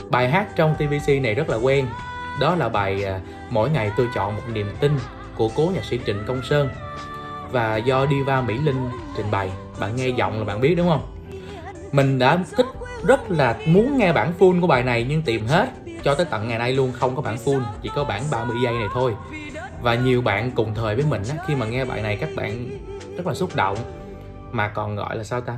bài 0.10 0.30
hát 0.30 0.48
trong 0.56 0.76
TVC 0.76 1.22
này 1.22 1.36
rất 1.36 1.50
là 1.50 1.58
quen. 1.58 1.86
Đó 2.42 2.56
là 2.56 2.70
bài 2.70 3.04
à, 3.04 3.20
mỗi 3.50 3.70
ngày 3.70 3.92
tôi 3.98 4.08
chọn 4.16 4.36
một 4.36 4.42
niềm 4.54 4.68
tin 4.80 4.92
của 5.36 5.50
cố 5.56 5.72
nhạc 5.76 5.84
sĩ 5.84 6.00
Trịnh 6.06 6.24
Công 6.28 6.42
Sơn. 6.50 6.70
Và 7.52 7.78
do 7.78 8.06
Diva 8.08 8.42
Mỹ 8.42 8.58
Linh 8.58 8.90
trình 9.18 9.32
bày. 9.32 9.52
Bạn 9.80 9.96
nghe 9.96 10.08
giọng 10.08 10.40
là 10.40 10.46
bạn 10.46 10.62
biết 10.62 10.76
đúng 10.76 10.90
không? 10.90 11.16
Mình 11.92 12.20
đã 12.20 12.44
thích 12.58 12.66
rất 13.06 13.32
là 13.32 13.60
muốn 13.66 13.98
nghe 13.98 14.14
bản 14.14 14.34
full 14.40 14.62
của 14.62 14.68
bài 14.68 14.84
này 14.84 15.06
nhưng 15.10 15.22
tìm 15.22 15.46
hết. 15.46 15.70
Cho 16.04 16.16
tới 16.16 16.26
tận 16.30 16.48
ngày 16.48 16.60
nay 16.60 16.74
luôn 16.74 16.92
không 16.92 17.16
có 17.16 17.22
bản 17.22 17.36
full 17.36 17.62
chỉ 17.82 17.90
có 17.96 18.04
bản 18.04 18.24
30 18.32 18.58
giây 18.64 18.74
này 18.74 18.88
thôi. 18.94 19.16
Và 19.82 19.96
nhiều 19.96 20.22
bạn 20.22 20.52
cùng 20.52 20.74
thời 20.74 20.96
với 20.96 21.06
mình 21.10 21.22
á, 21.30 21.38
khi 21.48 21.56
mà 21.56 21.66
nghe 21.66 21.86
bài 21.86 22.02
này 22.02 22.16
các 22.16 22.30
bạn 22.36 22.70
rất 23.18 23.28
là 23.28 23.34
xúc 23.34 23.56
động. 23.56 23.78
Mà 24.52 24.68
còn 24.68 24.96
gọi 24.96 25.18
là 25.18 25.24
sao 25.24 25.42
ta? 25.42 25.58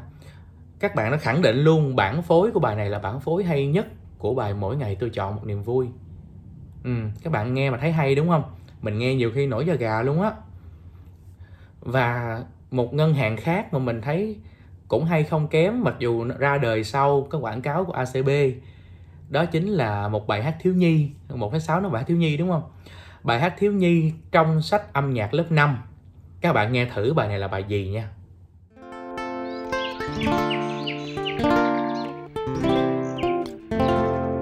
Các 0.80 0.96
bạn 0.96 1.12
nó 1.12 1.18
khẳng 1.18 1.42
định 1.42 1.58
luôn 1.58 1.96
bản 1.96 2.22
phối 2.22 2.52
của 2.52 2.60
bài 2.60 2.76
này 2.76 2.90
là 2.90 3.00
bản 3.00 3.20
phối 3.20 3.44
hay 3.44 3.68
nhất 3.68 3.88
của 4.18 4.34
bài 4.34 4.54
mỗi 4.54 4.76
ngày 4.76 4.98
tôi 5.00 5.10
chọn 5.10 5.36
một 5.36 5.42
niềm 5.46 5.64
vui. 5.64 5.88
Ừ, 6.84 6.92
các 7.24 7.34
bạn 7.34 7.54
nghe 7.54 7.70
mà 7.70 7.78
thấy 7.78 7.92
hay 7.92 8.16
đúng 8.16 8.30
không? 8.30 8.44
Mình 8.82 8.98
nghe 8.98 9.16
nhiều 9.16 9.32
khi 9.36 9.48
nổi 9.48 9.66
da 9.66 9.74
gà 9.74 10.02
luôn 10.02 10.22
á. 10.22 10.32
Và 11.80 12.40
một 12.72 12.94
ngân 12.94 13.14
hàng 13.14 13.38
khác 13.38 13.74
mà 13.74 13.80
mình 13.80 14.02
thấy 14.02 14.38
cũng 14.92 15.06
hay 15.06 15.24
không 15.24 15.48
kém 15.48 15.84
mặc 15.84 15.96
dù 16.00 16.26
ra 16.40 16.58
đời 16.58 16.84
sau 16.84 17.28
cái 17.32 17.42
quảng 17.42 17.62
cáo 17.62 17.86
của 17.86 17.94
ACB 17.94 18.30
đó 19.30 19.46
chính 19.46 19.68
là 19.68 20.08
một 20.08 20.28
bài 20.28 20.44
hát 20.44 20.56
thiếu 20.60 20.74
nhi 20.74 21.10
một 21.30 21.50
tháng 21.52 21.62
sáu 21.62 21.82
nó 21.82 21.90
bài 21.90 22.02
hát 22.02 22.08
thiếu 22.08 22.18
nhi 22.18 22.38
đúng 22.38 22.50
không? 22.50 22.64
Bài 23.24 23.40
hát 23.40 23.54
thiếu 23.58 23.74
nhi 23.74 24.12
trong 24.32 24.62
sách 24.62 24.94
âm 24.94 25.14
nhạc 25.14 25.34
lớp 25.34 25.46
5 25.50 25.78
các 26.42 26.54
bạn 26.54 26.74
nghe 26.74 26.86
thử 26.86 27.14
bài 27.14 27.28
này 27.28 27.40
là 27.40 27.48
bài 27.48 27.66
gì 27.68 27.90
nha. 27.90 28.10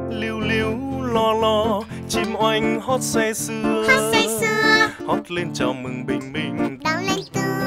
Liu 0.09 0.39
liu 0.39 1.01
lo 1.01 1.33
lo 1.33 1.81
chim 2.07 2.35
oanh 2.39 2.79
hót 2.81 3.01
say 3.01 3.33
sưa 3.33 3.85
hót 3.87 4.13
say 4.13 4.27
sưa 4.39 5.05
hót 5.07 5.31
lên 5.31 5.53
chào 5.53 5.73
mừng 5.73 6.05
bình 6.05 6.33
minh. 6.33 6.79
Đón 6.83 7.03
lên 7.03 7.19
tươi 7.33 7.58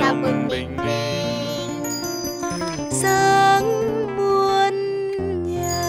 chào 0.00 0.14
mừng 0.14 0.48
bình 0.48 0.76
minh. 0.76 1.84
Sáng 2.90 3.64
muôn 4.16 4.72
nhà. 5.42 5.82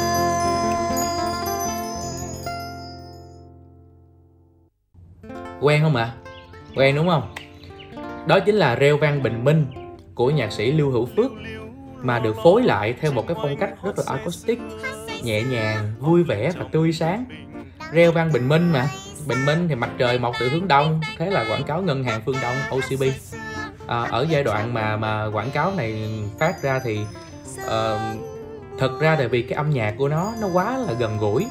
Quen 5.62 5.82
không 5.82 5.96
ạ? 5.96 6.14
Quen 6.76 6.96
đúng 6.96 7.08
không? 7.08 7.36
Đó 8.28 8.40
chính 8.40 8.56
là 8.56 8.76
reo 8.76 8.98
vang 8.98 9.24
bình 9.24 9.44
minh 9.44 9.66
của 10.16 10.30
nhạc 10.30 10.52
sĩ 10.52 10.72
lưu 10.72 10.92
hữu 10.92 11.06
phước 11.06 11.32
mà 12.02 12.20
được 12.20 12.36
phối 12.44 12.64
lại 12.64 12.94
theo 13.02 13.12
một 13.12 13.28
cái 13.28 13.38
phong 13.42 13.58
cách 13.58 13.70
rất 13.84 13.98
là 13.98 14.04
acoustic 14.08 14.60
nhẹ 15.24 15.44
nhàng 15.44 15.94
vui 16.00 16.24
vẻ 16.24 16.52
và 16.58 16.66
tươi 16.72 16.92
sáng. 16.94 17.26
Reo 17.92 18.12
vang 18.12 18.32
bình 18.34 18.50
minh 18.50 18.72
mà. 18.72 18.88
Bình 19.28 19.46
minh 19.46 19.68
thì 19.70 19.76
mặt 19.76 19.90
trời 19.98 20.20
mọc 20.20 20.36
từ 20.40 20.50
hướng 20.50 20.68
đông 20.68 21.02
thế 21.18 21.30
là 21.30 21.46
quảng 21.50 21.64
cáo 21.64 21.82
ngân 21.82 22.04
hàng 22.04 22.22
phương 22.26 22.36
đông 22.42 22.56
OCB 22.70 23.04
à, 23.92 24.08
ở 24.12 24.26
giai 24.30 24.44
đoạn 24.44 24.74
mà 24.74 24.98
mà 24.98 25.26
quảng 25.26 25.52
cáo 25.52 25.74
này 25.76 26.10
phát 26.40 26.62
ra 26.62 26.80
thì 26.84 27.00
à, 27.70 28.14
thật 28.80 29.00
ra 29.00 29.16
tại 29.16 29.28
vì 29.28 29.42
cái 29.42 29.58
âm 29.58 29.70
nhạc 29.70 29.96
của 29.98 30.08
nó 30.08 30.34
nó 30.42 30.48
quá 30.54 30.78
là 30.78 30.94
gần 30.94 31.18
gũi. 31.18 31.48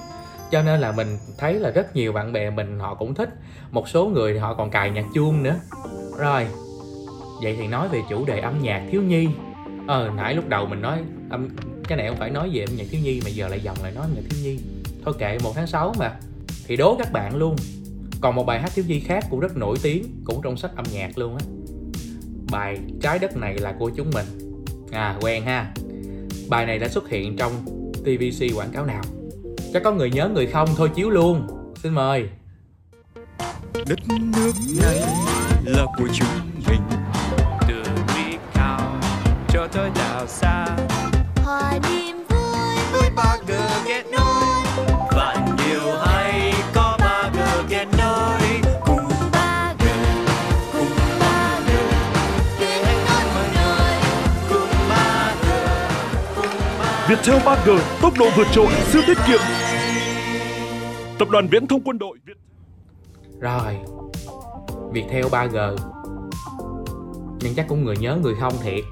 Cho 0.50 0.62
nên 0.62 0.80
là 0.80 0.92
mình 0.92 1.18
thấy 1.38 1.54
là 1.54 1.70
rất 1.70 1.96
nhiều 1.96 2.12
bạn 2.12 2.32
bè 2.32 2.50
mình 2.50 2.78
họ 2.78 2.94
cũng 2.94 3.14
thích. 3.14 3.28
Một 3.70 3.88
số 3.88 4.06
người 4.06 4.32
thì 4.32 4.38
họ 4.38 4.54
còn 4.54 4.70
cài 4.70 4.90
nhạc 4.90 5.04
chuông 5.14 5.42
nữa. 5.42 5.54
Rồi 6.18 6.46
vậy 7.42 7.56
thì 7.58 7.66
nói 7.66 7.88
về 7.88 8.02
chủ 8.08 8.24
đề 8.24 8.40
âm 8.40 8.62
nhạc 8.62 8.88
thiếu 8.90 9.02
nhi. 9.02 9.28
Ờ 9.86 10.10
nãy 10.16 10.34
lúc 10.34 10.48
đầu 10.48 10.66
mình 10.66 10.82
nói 10.82 10.98
âm 11.30 11.48
cái 11.88 11.98
này 11.98 12.08
không 12.08 12.16
phải 12.16 12.30
nói 12.30 12.50
về 12.52 12.64
âm 12.64 12.76
nhạc 12.76 12.84
thiếu 12.90 13.00
nhi 13.04 13.20
mà 13.24 13.30
giờ 13.30 13.48
lại 13.48 13.60
dòng 13.60 13.76
lại 13.82 13.92
nói 13.92 14.04
âm 14.04 14.14
nhạc 14.14 14.22
thiếu 14.30 14.40
nhi. 14.42 14.58
Thôi 15.04 15.14
kệ 15.18 15.38
một 15.42 15.52
tháng 15.54 15.66
6 15.66 15.94
mà. 15.98 16.12
Thì 16.66 16.76
đố 16.76 16.96
các 16.98 17.12
bạn 17.12 17.36
luôn. 17.36 17.56
Còn 18.20 18.34
một 18.34 18.46
bài 18.46 18.60
hát 18.60 18.72
thiếu 18.74 18.84
nhi 18.88 19.00
khác 19.00 19.24
cũng 19.30 19.40
rất 19.40 19.56
nổi 19.56 19.76
tiếng 19.82 20.04
cũng 20.24 20.40
trong 20.42 20.56
sách 20.56 20.70
âm 20.76 20.84
nhạc 20.92 21.18
luôn 21.18 21.36
á 21.36 21.44
bài 22.50 22.78
trái 23.02 23.18
đất 23.18 23.36
này 23.36 23.58
là 23.58 23.74
của 23.78 23.90
chúng 23.96 24.10
mình. 24.14 24.26
À 24.92 25.16
quen 25.20 25.44
ha. 25.44 25.72
Bài 26.48 26.66
này 26.66 26.78
đã 26.78 26.88
xuất 26.88 27.08
hiện 27.08 27.36
trong 27.36 27.52
tvc 27.92 28.56
quảng 28.56 28.70
cáo 28.72 28.86
nào? 28.86 29.02
Chắc 29.72 29.82
có 29.84 29.92
người 29.92 30.10
nhớ 30.10 30.28
người 30.28 30.46
không? 30.46 30.68
Thôi 30.76 30.90
chiếu 30.94 31.10
luôn. 31.10 31.46
Xin 31.82 31.94
mời. 31.94 32.28
Đất 33.86 33.98
nước 34.08 34.52
này 34.82 35.00
là 35.64 35.84
của 35.98 36.08
chúng 36.14 36.28
mình. 36.68 36.80
Từ 37.68 37.74
núi 37.74 38.38
cao 38.54 39.00
cho 39.48 39.68
tới 39.72 39.90
đảo 39.94 40.26
xa. 40.26 40.66
Hòa 41.44 41.78
niềm 41.88 42.16
vui 42.28 42.76
vui 42.92 43.10
ba 43.16 43.36
g 43.46 43.52
kết 43.86 44.02
nối 44.12 44.29
Viettel 57.10 57.36
3G, 57.36 57.78
tốc 58.02 58.12
độ 58.18 58.26
vượt 58.36 58.46
trội, 58.52 58.66
siêu 58.72 59.02
tiết 59.06 59.18
kiệm. 59.26 59.40
Tập 61.18 61.28
đoàn 61.30 61.48
Viễn 61.50 61.66
thông 61.66 61.80
Quân 61.84 61.98
đội 61.98 62.18
Việt 62.24 62.36
Rồi 63.40 63.76
Viettel 64.92 65.24
3G 65.24 65.76
Nhưng 67.40 67.54
chắc 67.56 67.68
cũng 67.68 67.84
người 67.84 67.96
nhớ 67.96 68.18
người 68.22 68.34
không 68.40 68.52
thiệt. 68.62 68.84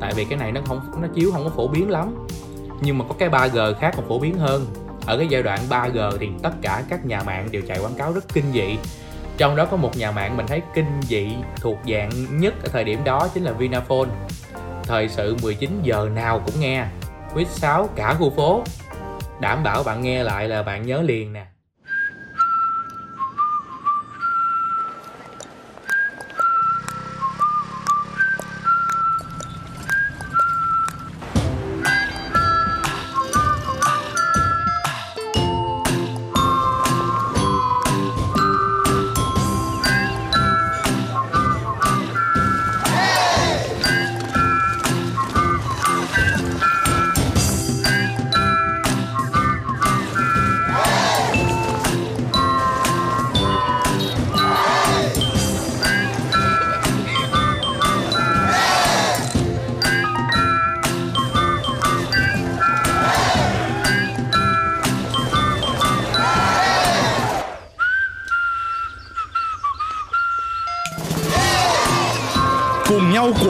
Tại 0.00 0.12
vì 0.16 0.24
cái 0.24 0.38
này 0.38 0.52
nó 0.52 0.60
không 0.66 0.80
nó 1.02 1.08
chiếu 1.14 1.30
không 1.32 1.44
có 1.44 1.50
phổ 1.50 1.68
biến 1.68 1.90
lắm. 1.90 2.26
Nhưng 2.80 2.98
mà 2.98 3.04
có 3.08 3.14
cái 3.18 3.28
3G 3.28 3.74
khác 3.74 3.94
còn 3.96 4.08
phổ 4.08 4.18
biến 4.18 4.38
hơn. 4.38 4.66
Ở 5.06 5.18
cái 5.18 5.26
giai 5.30 5.42
đoạn 5.42 5.60
3G 5.68 6.16
thì 6.20 6.28
tất 6.42 6.52
cả 6.62 6.84
các 6.88 7.06
nhà 7.06 7.22
mạng 7.22 7.48
đều 7.50 7.62
chạy 7.68 7.78
quảng 7.78 7.94
cáo 7.94 8.12
rất 8.12 8.24
kinh 8.32 8.52
dị. 8.52 8.76
Trong 9.36 9.56
đó 9.56 9.64
có 9.64 9.76
một 9.76 9.96
nhà 9.96 10.10
mạng 10.10 10.36
mình 10.36 10.46
thấy 10.46 10.62
kinh 10.74 11.00
dị 11.02 11.28
thuộc 11.56 11.78
dạng 11.88 12.10
nhất 12.40 12.54
ở 12.62 12.68
thời 12.72 12.84
điểm 12.84 13.04
đó 13.04 13.28
chính 13.34 13.44
là 13.44 13.52
Vinaphone. 13.52 14.08
Thời 14.82 15.08
sự 15.08 15.36
19 15.42 15.70
giờ 15.82 16.08
nào 16.14 16.42
cũng 16.46 16.60
nghe. 16.60 16.86
Quýt 17.34 17.48
6 17.48 17.88
cả 17.96 18.14
khu 18.14 18.30
phố. 18.30 18.62
Đảm 19.40 19.62
bảo 19.62 19.82
bạn 19.82 20.02
nghe 20.02 20.24
lại 20.24 20.48
là 20.48 20.62
bạn 20.62 20.86
nhớ 20.86 21.02
liền 21.02 21.32
nè. 21.32 21.46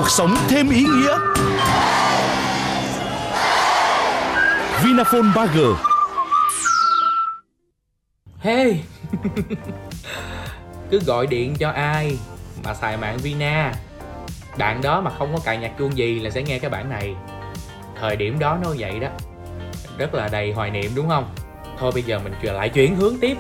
Cuộc 0.03 0.11
sống 0.11 0.35
thêm 0.49 0.71
ý 0.71 0.85
nghĩa. 0.85 1.19
Vinaphone 4.85 5.23
3G 5.35 5.75
Hey. 8.39 8.85
Cứ 10.91 11.01
gọi 11.07 11.27
điện 11.27 11.55
cho 11.59 11.71
ai 11.71 12.19
mà 12.65 12.75
xài 12.75 12.97
mạng 12.97 13.19
Vina. 13.23 13.73
Bạn 14.59 14.83
đó 14.83 15.01
mà 15.01 15.11
không 15.19 15.33
có 15.35 15.41
cài 15.45 15.59
nhạc 15.59 15.73
chuông 15.79 15.97
gì 15.97 16.21
là 16.21 16.31
sẽ 16.31 16.43
nghe 16.43 16.59
cái 16.59 16.71
bản 16.71 16.91
này. 16.91 17.15
Thời 18.01 18.17
điểm 18.17 18.39
đó 18.39 18.59
nó 18.63 18.69
vậy 18.79 19.01
đó. 19.01 19.09
Rất 19.99 20.15
là 20.15 20.29
đầy 20.29 20.53
hoài 20.53 20.71
niệm, 20.71 20.91
đúng 20.95 21.09
không? 21.09 21.35
Thôi 21.79 21.91
bây 21.95 22.03
giờ 22.03 22.19
mình 22.19 22.35
trở 22.43 22.53
lại 22.53 22.69
chuyển 22.69 22.97
hướng 22.97 23.15
tiếp. 23.21 23.37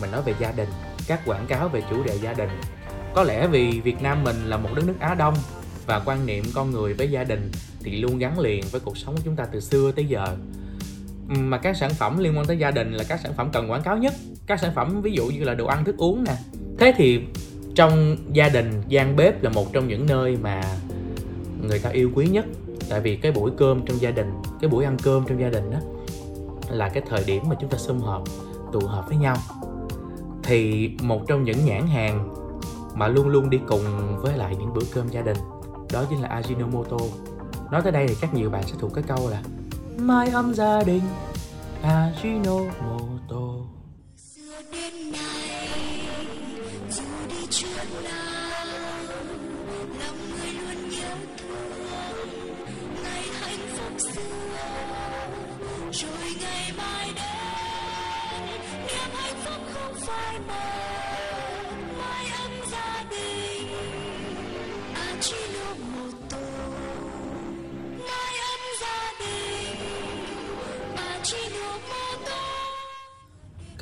Mình 0.00 0.10
nói 0.10 0.22
về 0.22 0.34
gia 0.38 0.52
đình. 0.52 0.68
Các 1.06 1.20
quảng 1.26 1.46
cáo 1.46 1.68
về 1.68 1.82
chủ 1.90 2.02
đề 2.02 2.14
gia 2.14 2.32
đình. 2.32 2.60
Có 3.14 3.22
lẽ 3.22 3.46
vì 3.46 3.80
Việt 3.80 4.02
Nam 4.02 4.24
mình 4.24 4.36
là 4.46 4.56
một 4.56 4.70
đất 4.74 4.84
nước 4.86 4.96
Á 5.00 5.14
Đông 5.14 5.34
và 5.86 6.02
quan 6.04 6.26
niệm 6.26 6.44
con 6.54 6.70
người 6.70 6.94
với 6.94 7.10
gia 7.10 7.24
đình 7.24 7.50
Thì 7.82 8.00
luôn 8.00 8.18
gắn 8.18 8.38
liền 8.38 8.64
với 8.70 8.80
cuộc 8.80 8.98
sống 8.98 9.14
của 9.16 9.22
chúng 9.24 9.36
ta 9.36 9.44
từ 9.44 9.60
xưa 9.60 9.92
tới 9.92 10.04
giờ. 10.04 10.36
Ừ, 11.28 11.34
mà 11.38 11.58
các 11.58 11.76
sản 11.76 11.90
phẩm 11.90 12.18
liên 12.18 12.36
quan 12.36 12.46
tới 12.46 12.58
gia 12.58 12.70
đình 12.70 12.92
là 12.92 13.04
các 13.08 13.20
sản 13.22 13.32
phẩm 13.36 13.48
cần 13.52 13.70
quảng 13.70 13.82
cáo 13.82 13.98
nhất. 13.98 14.14
Các 14.46 14.60
sản 14.60 14.72
phẩm 14.74 15.02
ví 15.02 15.12
dụ 15.12 15.26
như 15.26 15.44
là 15.44 15.54
đồ 15.54 15.66
ăn, 15.66 15.84
thức 15.84 15.96
uống 15.96 16.24
nè. 16.24 16.34
Thế 16.78 16.94
thì 16.96 17.20
trong 17.74 18.16
gia 18.32 18.48
đình, 18.48 18.82
gian 18.88 19.16
bếp 19.16 19.42
là 19.42 19.50
một 19.50 19.72
trong 19.72 19.88
những 19.88 20.06
nơi 20.06 20.36
mà 20.42 20.62
người 21.68 21.78
ta 21.78 21.90
yêu 21.90 22.10
quý 22.14 22.26
nhất. 22.26 22.44
Tại 22.88 23.00
vì 23.00 23.16
cái 23.16 23.32
buổi 23.32 23.50
cơm 23.56 23.86
trong 23.86 24.00
gia 24.00 24.10
đình, 24.10 24.32
cái 24.60 24.70
buổi 24.70 24.84
ăn 24.84 24.96
cơm 25.02 25.24
trong 25.28 25.40
gia 25.40 25.48
đình 25.48 25.70
đó 25.70 25.78
là 26.70 26.88
cái 26.88 27.02
thời 27.08 27.24
điểm 27.24 27.42
mà 27.48 27.56
chúng 27.60 27.70
ta 27.70 27.78
sum 27.78 27.98
họp, 27.98 28.22
tụ 28.72 28.80
họp 28.80 29.08
với 29.08 29.16
nhau. 29.16 29.36
Thì 30.42 30.90
một 31.02 31.22
trong 31.28 31.44
những 31.44 31.64
nhãn 31.64 31.86
hàng 31.86 32.34
mà 32.94 33.08
luôn 33.08 33.28
luôn 33.28 33.50
đi 33.50 33.58
cùng 33.68 34.16
với 34.22 34.36
lại 34.36 34.56
những 34.58 34.74
bữa 34.74 34.84
cơm 34.94 35.08
gia 35.08 35.20
đình 35.20 35.36
đó 35.92 36.04
chính 36.10 36.22
là 36.22 36.28
Ajinomoto. 36.28 36.96
Nói 37.70 37.82
tới 37.82 37.92
đây 37.92 38.08
thì 38.08 38.16
chắc 38.20 38.34
nhiều 38.34 38.50
bạn 38.50 38.62
sẽ 38.66 38.74
thuộc 38.80 38.94
cái 38.94 39.04
câu 39.06 39.28
là 39.30 39.42
Mai 39.96 40.28
âm 40.28 40.54
gia 40.54 40.82
đình, 40.82 41.02
Ajinomoto. 41.82 43.11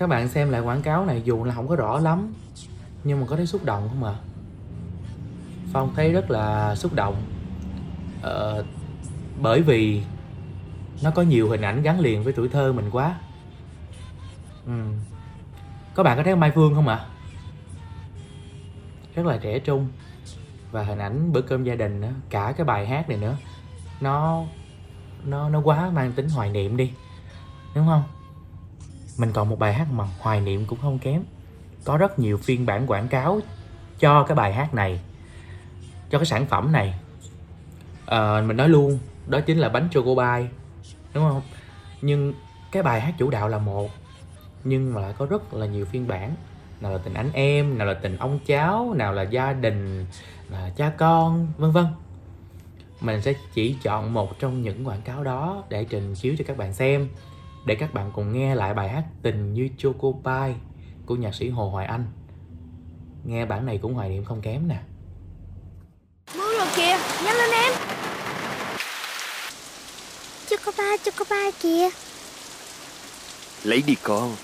Các 0.01 0.07
bạn 0.07 0.29
xem 0.29 0.51
lại 0.51 0.61
quảng 0.61 0.83
cáo 0.83 1.05
này 1.05 1.23
dù 1.25 1.45
là 1.45 1.55
không 1.55 1.69
có 1.69 1.77
rõ 1.77 1.99
lắm 1.99 2.35
nhưng 3.05 3.21
mà 3.21 3.27
có 3.27 3.37
thấy 3.37 3.47
xúc 3.47 3.65
động 3.65 3.89
không 3.89 4.05
ạ? 4.05 4.15
Phong 5.73 5.95
thấy 5.95 6.13
rất 6.13 6.31
là 6.31 6.75
xúc 6.75 6.95
động. 6.95 7.23
Ờ, 8.23 8.65
bởi 9.41 9.63
vì 9.63 10.03
nó 11.03 11.11
có 11.11 11.23
nhiều 11.23 11.51
hình 11.51 11.61
ảnh 11.61 11.83
gắn 11.83 12.01
liền 12.01 12.23
với 12.23 12.33
tuổi 12.33 12.49
thơ 12.49 12.73
mình 12.73 12.91
quá. 12.91 13.21
Ừ. 14.67 14.73
có 15.95 16.03
bạn 16.03 16.17
có 16.17 16.23
thấy 16.23 16.37
mai 16.37 16.51
phương 16.51 16.75
không 16.75 16.89
ạ? 16.89 17.07
Rất 19.15 19.27
là 19.27 19.37
trẻ 19.37 19.59
trung. 19.59 19.89
Và 20.71 20.83
hình 20.83 20.99
ảnh 20.99 21.33
bữa 21.33 21.41
cơm 21.41 21.65
gia 21.65 21.75
đình 21.75 22.01
nữa 22.01 22.13
cả 22.31 22.55
cái 22.57 22.65
bài 22.65 22.87
hát 22.87 23.09
này 23.09 23.19
nữa 23.19 23.37
nó 24.01 24.45
nó 25.25 25.49
nó 25.49 25.61
quá 25.61 25.91
mang 25.91 26.13
tính 26.13 26.29
hoài 26.29 26.51
niệm 26.51 26.77
đi. 26.77 26.93
Đúng 27.75 27.87
không? 27.87 28.03
Mình 29.19 29.33
còn 29.33 29.49
một 29.49 29.59
bài 29.59 29.75
hát 29.75 29.93
mà 29.93 30.05
hoài 30.19 30.41
niệm 30.41 30.67
cũng 30.67 30.79
không 30.83 30.99
kém. 30.99 31.23
Có 31.85 31.97
rất 31.97 32.19
nhiều 32.19 32.37
phiên 32.37 32.67
bản 32.67 32.87
quảng 32.87 33.09
cáo 33.09 33.41
cho 33.99 34.23
cái 34.23 34.35
bài 34.35 34.53
hát 34.53 34.75
này 34.75 35.01
cho 36.11 36.19
cái 36.19 36.27
sản 36.27 36.47
phẩm 36.47 36.73
này. 36.73 36.95
À, 38.07 38.41
mình 38.41 38.57
nói 38.57 38.69
luôn 38.69 38.99
đó 39.27 39.41
chính 39.41 39.59
là 39.59 39.69
bánh 39.69 39.89
choco 39.91 40.23
pie 40.23 40.49
đúng 41.15 41.29
không? 41.29 41.43
Nhưng 42.03 42.35
cái 42.73 42.83
bài 42.83 43.01
hát 43.01 43.15
chủ 43.19 43.31
đạo 43.31 43.49
là 43.49 43.59
một 43.59 43.91
nhưng 44.65 44.95
mà 44.95 45.01
lại 45.01 45.15
có 45.19 45.27
rất 45.27 45.55
là 45.55 45.67
nhiều 45.67 45.85
phiên 45.85 46.09
bản. 46.09 46.35
Nào 46.81 46.93
là 46.93 46.99
tình 46.99 47.15
anh 47.15 47.31
em 47.33 47.79
nào 47.79 47.87
là 47.87 47.95
tình 47.95 48.17
ông 48.17 48.39
cháu 48.47 48.95
nào 48.95 49.13
là 49.13 49.23
gia 49.23 49.53
đình 49.53 50.07
là 50.51 50.71
cha 50.77 50.93
con 50.99 51.53
vân 51.59 51.71
vân. 51.71 51.87
Mình 53.01 53.23
sẽ 53.23 53.33
chỉ 53.55 53.77
chọn 53.83 54.13
một 54.13 54.39
trong 54.39 54.63
những 54.63 54.89
quảng 54.89 55.03
cáo 55.03 55.25
đó 55.25 55.65
để 55.69 55.85
trình 55.85 56.15
chiếu 56.15 56.35
cho 56.39 56.45
các 56.49 56.57
bạn 56.57 56.73
xem 56.73 57.09
để 57.65 57.75
các 57.75 57.95
bạn 57.95 58.11
cùng 58.15 58.33
nghe 58.33 58.55
lại 58.55 58.75
bài 58.75 58.89
hát 58.89 59.05
tình 59.23 59.53
như 59.53 59.69
choco 59.79 60.09
pie 60.25 60.55
của 61.07 61.17
nhạc 61.17 61.35
sĩ 61.35 61.49
hồ 61.49 61.71
hoài 61.71 61.87
anh. 61.87 62.07
Nghe 63.25 63.47
bản 63.47 63.67
này 63.67 63.79
cũng 63.83 63.95
hoài 63.95 64.09
niệm 64.09 64.25
không 64.25 64.41
kém 64.41 64.69
nè. 64.69 64.81
Mưa 66.37 66.59
rồi 66.59 66.69
kìa, 66.77 66.97
nhanh 67.25 67.37
lên 67.37 67.51
em. 67.51 67.73
Chocopa, 70.51 70.97
chocopa 71.05 71.51
kìa. 71.63 71.89
Lấy 73.65 73.83
đi 73.87 73.97
con. 74.03 74.37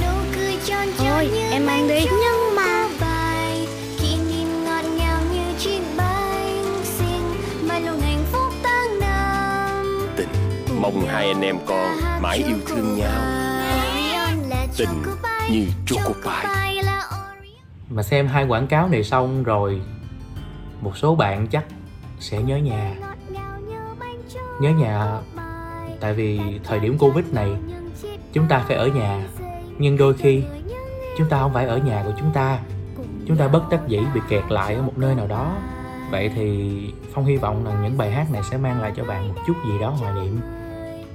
Nụ 0.00 0.12
cười 0.34 0.56
tròn 0.66 0.88
tròn 0.98 1.22
Thôi, 1.22 1.30
như 1.34 1.50
em 1.50 1.66
mang 1.66 1.88
đi. 1.88 2.00
Nhưng 2.04 2.31
Mong 10.82 11.06
hai 11.06 11.28
anh 11.28 11.40
em 11.40 11.56
con 11.66 11.88
mãi 12.20 12.38
yêu 12.46 12.56
thương 12.66 12.96
nhau. 12.96 13.22
Tình 14.76 15.02
như 15.50 15.66
choco 15.86 16.12
pie 16.12 16.82
mà 17.90 18.02
xem 18.02 18.26
hai 18.26 18.44
quảng 18.44 18.66
cáo 18.66 18.88
này 18.88 19.04
xong 19.04 19.42
rồi, 19.42 19.80
một 20.80 20.96
số 20.96 21.14
bạn 21.14 21.46
chắc 21.46 21.64
sẽ 22.20 22.42
nhớ 22.42 22.56
nhà. 22.56 22.94
Nhớ 24.60 24.70
nhà 24.70 25.20
tại 26.00 26.14
vì 26.14 26.40
thời 26.64 26.80
điểm 26.80 26.98
covid 26.98 27.24
này, 27.32 27.50
chúng 28.32 28.48
ta 28.48 28.64
phải 28.68 28.76
ở 28.76 28.86
nhà. 28.86 29.26
Nhưng 29.78 29.96
đôi 29.96 30.14
khi, 30.14 30.42
chúng 31.18 31.28
ta 31.28 31.38
không 31.40 31.52
phải 31.52 31.66
ở 31.66 31.76
nhà 31.78 32.02
của 32.06 32.12
chúng 32.18 32.32
ta. 32.32 32.58
Chúng 33.26 33.36
ta 33.36 33.48
bất 33.48 33.70
đắc 33.70 33.80
dĩ 33.88 34.00
bị 34.14 34.20
kẹt 34.28 34.44
lại 34.48 34.74
ở 34.74 34.82
một 34.82 34.98
nơi 34.98 35.14
nào 35.14 35.26
đó. 35.26 35.56
Vậy 36.10 36.30
thì 36.34 36.70
phong 37.12 37.24
hy 37.24 37.36
vọng 37.36 37.66
là 37.66 37.82
những 37.82 37.98
bài 37.98 38.10
hát 38.10 38.32
này 38.32 38.42
sẽ 38.50 38.56
mang 38.56 38.82
lại 38.82 38.92
cho 38.96 39.04
bạn 39.04 39.28
một 39.28 39.34
chút 39.46 39.54
gì 39.66 39.78
đó 39.80 39.90
hoài 39.90 40.12
niệm 40.14 40.40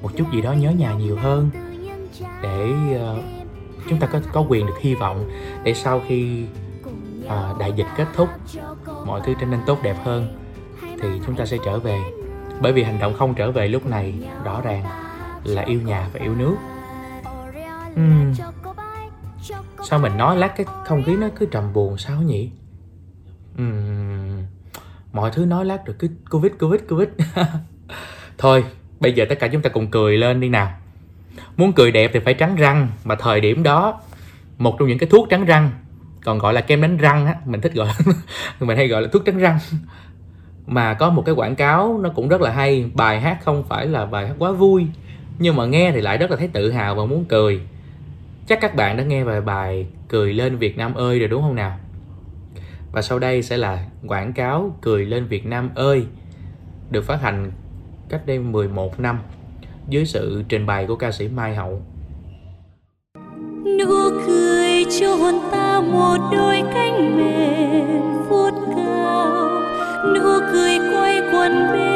một 0.02 0.12
chút 0.18 0.32
gì 0.34 0.42
đó 0.42 0.54
nhớ 0.54 0.72
nhà 0.72 0.94
nhiều 0.94 1.16
hơn 1.16 1.50
để 2.42 2.72
uh, 2.96 3.24
chúng 3.90 4.00
ta 4.00 4.08
có 4.08 4.20
có 4.34 4.46
quyền 4.50 4.66
được 4.66 4.78
hy 4.82 4.96
vọng 4.96 5.30
để 5.64 5.74
sau 5.74 6.02
khi 6.08 6.46
uh, 7.26 7.60
đại 7.60 7.74
dịch 7.76 7.88
kết 7.98 8.08
thúc 8.16 8.30
mọi 9.06 9.22
thứ 9.26 9.34
trở 9.40 9.46
nên 9.46 9.60
tốt 9.66 9.80
đẹp 9.84 9.96
hơn 10.04 10.38
thì 11.02 11.10
chúng 11.26 11.36
ta 11.36 11.46
sẽ 11.46 11.58
trở 11.66 11.80
về 11.80 12.00
bởi 12.62 12.74
vì 12.74 12.84
hành 12.84 13.00
động 13.00 13.14
không 13.14 13.34
trở 13.36 13.52
về 13.52 13.68
lúc 13.68 13.86
này 13.86 14.14
rõ 14.44 14.62
ràng 14.62 14.86
là 15.44 15.62
yêu 15.62 15.82
nhà 15.82 16.10
và 16.14 16.20
yêu 16.20 16.36
nước 16.36 16.56
uhm. 17.94 18.34
sao 19.84 20.00
mình 20.00 20.18
nói 20.18 20.38
lát 20.38 20.54
cái 20.56 20.66
không 20.86 21.04
khí 21.04 21.16
nó 21.16 21.28
cứ 21.36 21.46
trầm 21.46 21.74
buồn 21.74 21.98
sao 21.98 22.22
nhỉ 22.22 22.52
uhm. 23.62 24.44
mọi 25.14 25.32
thứ 25.32 25.46
nói 25.46 25.66
lát 25.66 25.86
rồi 25.86 25.96
cứ 26.00 26.10
covid 26.32 26.52
covid 26.60 26.82
covid 26.90 27.10
thôi 28.38 28.66
bây 29.00 29.14
giờ 29.14 29.26
tất 29.30 29.40
cả 29.40 29.48
chúng 29.48 29.62
ta 29.62 29.70
cùng 29.70 29.88
cười 29.88 30.18
lên 30.18 30.40
đi 30.40 30.50
nào. 30.50 30.72
Muốn 31.58 31.74
cười 31.74 31.92
đẹp 31.92 32.12
thì 32.14 32.20
phải 32.20 32.34
trắng 32.34 32.56
răng, 32.56 32.88
mà 33.04 33.16
thời 33.16 33.42
điểm 33.42 33.64
đó, 33.64 34.02
một 34.58 34.76
trong 34.80 34.88
những 34.88 34.98
cái 34.98 35.10
thuốc 35.10 35.30
trắng 35.30 35.46
răng, 35.46 35.72
còn 36.24 36.38
gọi 36.38 36.54
là 36.54 36.62
kem 36.62 36.82
đánh 36.82 36.98
răng 36.98 37.26
á, 37.26 37.36
mình 37.46 37.62
thích 37.62 37.74
gọi 37.74 37.88
mình 38.60 38.78
hay 38.78 38.88
gọi 38.88 39.02
là 39.02 39.08
thuốc 39.14 39.26
trắng 39.26 39.38
răng. 39.38 39.60
Mà 40.68 40.94
có 40.94 41.10
một 41.10 41.24
cái 41.26 41.36
quảng 41.36 41.56
cáo 41.56 42.00
nó 42.04 42.10
cũng 42.10 42.30
rất 42.30 42.42
là 42.42 42.52
hay, 42.52 42.92
bài 42.94 43.22
hát 43.22 43.38
không 43.46 43.64
phải 43.64 43.88
là 43.88 44.06
bài 44.06 44.28
hát 44.28 44.36
quá 44.40 44.52
vui, 44.52 44.88
nhưng 45.40 45.56
mà 45.56 45.66
nghe 45.66 45.92
thì 45.92 46.02
lại 46.02 46.18
rất 46.18 46.32
là 46.32 46.38
thấy 46.38 46.48
tự 46.48 46.72
hào 46.72 46.96
và 46.96 47.06
muốn 47.06 47.26
cười. 47.26 47.62
Chắc 48.48 48.62
các 48.62 48.76
bạn 48.76 48.98
đã 48.98 49.04
nghe 49.04 49.24
về 49.24 49.42
bài 49.42 49.88
cười 50.08 50.34
lên 50.34 50.58
Việt 50.58 50.78
Nam 50.78 50.94
ơi 50.94 51.20
rồi 51.20 51.28
đúng 51.28 51.42
không 51.42 51.56
nào? 51.56 51.78
Và 52.92 53.02
sau 53.02 53.20
đây 53.20 53.44
sẽ 53.44 53.58
là 53.58 53.86
quảng 54.08 54.34
cáo 54.34 54.78
cười 54.82 55.06
lên 55.06 55.26
Việt 55.26 55.46
Nam 55.46 55.70
ơi, 55.76 56.06
được 56.90 57.06
phát 57.06 57.22
hành 57.22 57.52
cách 58.10 58.22
đây 58.26 58.40
11 58.40 59.00
năm 59.00 59.20
dưới 59.90 60.06
sự 60.06 60.44
trình 60.50 60.66
bày 60.66 60.86
của 60.88 60.96
ca 60.96 61.12
sĩ 61.12 61.28
Mai 61.28 61.56
Hậu. 61.56 61.82
Nụ 63.80 64.10
cười 64.28 64.86
cho 65.00 65.16
hồn 65.16 65.36
ta 65.52 65.82
một 65.82 66.18
đôi 66.32 66.64
cánh 66.74 67.18
mềm 67.18 68.28
vuốt 68.30 68.52
cao. 68.76 69.62
Nụ 70.14 70.40
cười 70.54 70.78
quay 70.94 71.22
quần 71.34 71.72
bên 71.72 71.87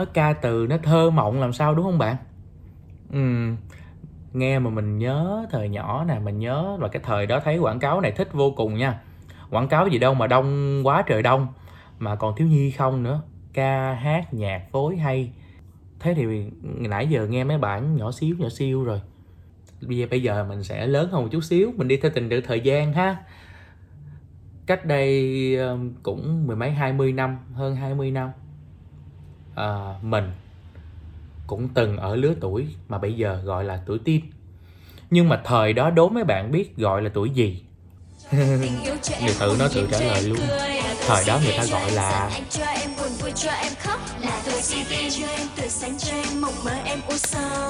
nó 0.00 0.06
ca 0.14 0.32
từ 0.32 0.66
nó 0.70 0.76
thơ 0.82 1.10
mộng 1.10 1.40
làm 1.40 1.52
sao, 1.52 1.74
đúng 1.74 1.84
không 1.84 1.98
bạn? 1.98 2.16
Ừ 3.12 3.54
nghe 4.32 4.58
mà 4.58 4.70
mình 4.70 4.98
nhớ 4.98 5.46
thời 5.50 5.68
nhỏ 5.68 6.04
nè, 6.08 6.18
mình 6.18 6.38
nhớ 6.38 6.76
là 6.80 6.88
cái 6.88 7.02
thời 7.04 7.26
đó 7.26 7.40
thấy 7.44 7.58
quảng 7.58 7.78
cáo 7.78 8.00
này 8.00 8.12
thích 8.12 8.32
vô 8.32 8.50
cùng 8.50 8.74
nha. 8.74 9.00
Quảng 9.50 9.68
cáo 9.68 9.88
gì 9.88 9.98
đâu 9.98 10.14
mà 10.14 10.26
đông 10.26 10.80
quá 10.86 11.02
trời 11.06 11.22
đông, 11.22 11.46
mà 11.98 12.16
còn 12.16 12.36
thiếu 12.36 12.48
nhi 12.48 12.70
không 12.70 13.02
nữa. 13.02 13.22
Ca 13.52 13.92
hát, 13.92 14.34
nhạc, 14.34 14.62
phối 14.72 14.96
hay. 14.96 15.32
Thế 16.00 16.14
thì 16.14 16.50
nãy 16.62 17.06
giờ 17.06 17.26
nghe 17.26 17.44
mấy 17.44 17.58
bản 17.58 17.96
nhỏ 17.96 18.12
xíu, 18.12 18.36
nhỏ 18.38 18.48
siêu 18.48 18.84
rồi. 18.84 19.00
Bây 19.82 19.96
giờ 19.96 20.06
bây 20.10 20.22
giờ 20.22 20.44
mình 20.48 20.62
sẽ 20.62 20.86
lớn 20.86 21.08
hơn 21.12 21.22
một 21.22 21.28
chút 21.32 21.44
xíu, 21.44 21.72
mình 21.76 21.88
đi 21.88 21.96
theo 21.96 22.10
tình 22.14 22.28
tự 22.28 22.40
thời 22.40 22.60
gian 22.60 22.92
ha. 22.92 23.16
Cách 24.66 24.84
đây 24.84 25.56
cũng 26.02 26.46
mười 26.46 26.56
mấy, 26.56 26.70
hai 26.70 26.92
mươi 26.92 27.12
năm, 27.12 27.38
hơn 27.54 27.76
20 27.76 28.10
năm 28.10 28.30
à, 29.54 29.94
mình 30.02 30.30
cũng 31.46 31.68
từng 31.74 31.96
ở 31.96 32.16
lứa 32.16 32.34
tuổi 32.40 32.66
mà 32.88 32.98
bây 32.98 33.14
giờ 33.14 33.40
gọi 33.44 33.64
là 33.64 33.82
tuổi 33.86 33.98
teen. 34.04 34.20
Nhưng 35.10 35.28
mà 35.28 35.40
thời 35.44 35.72
đó 35.72 35.90
đố 35.90 36.08
mấy 36.08 36.24
bạn 36.24 36.50
biết 36.50 36.76
gọi 36.76 37.02
là 37.02 37.10
tuổi 37.14 37.30
gì? 37.30 37.62
Người 38.32 39.34
tự 39.40 39.56
nó 39.58 39.68
tự 39.74 39.88
trả 39.90 40.00
lời 40.00 40.22
luôn. 40.22 40.38
Thời 41.06 41.24
đó 41.26 41.40
người 41.44 41.54
ta 41.58 41.64
gọi 41.64 41.90
là 41.90 42.30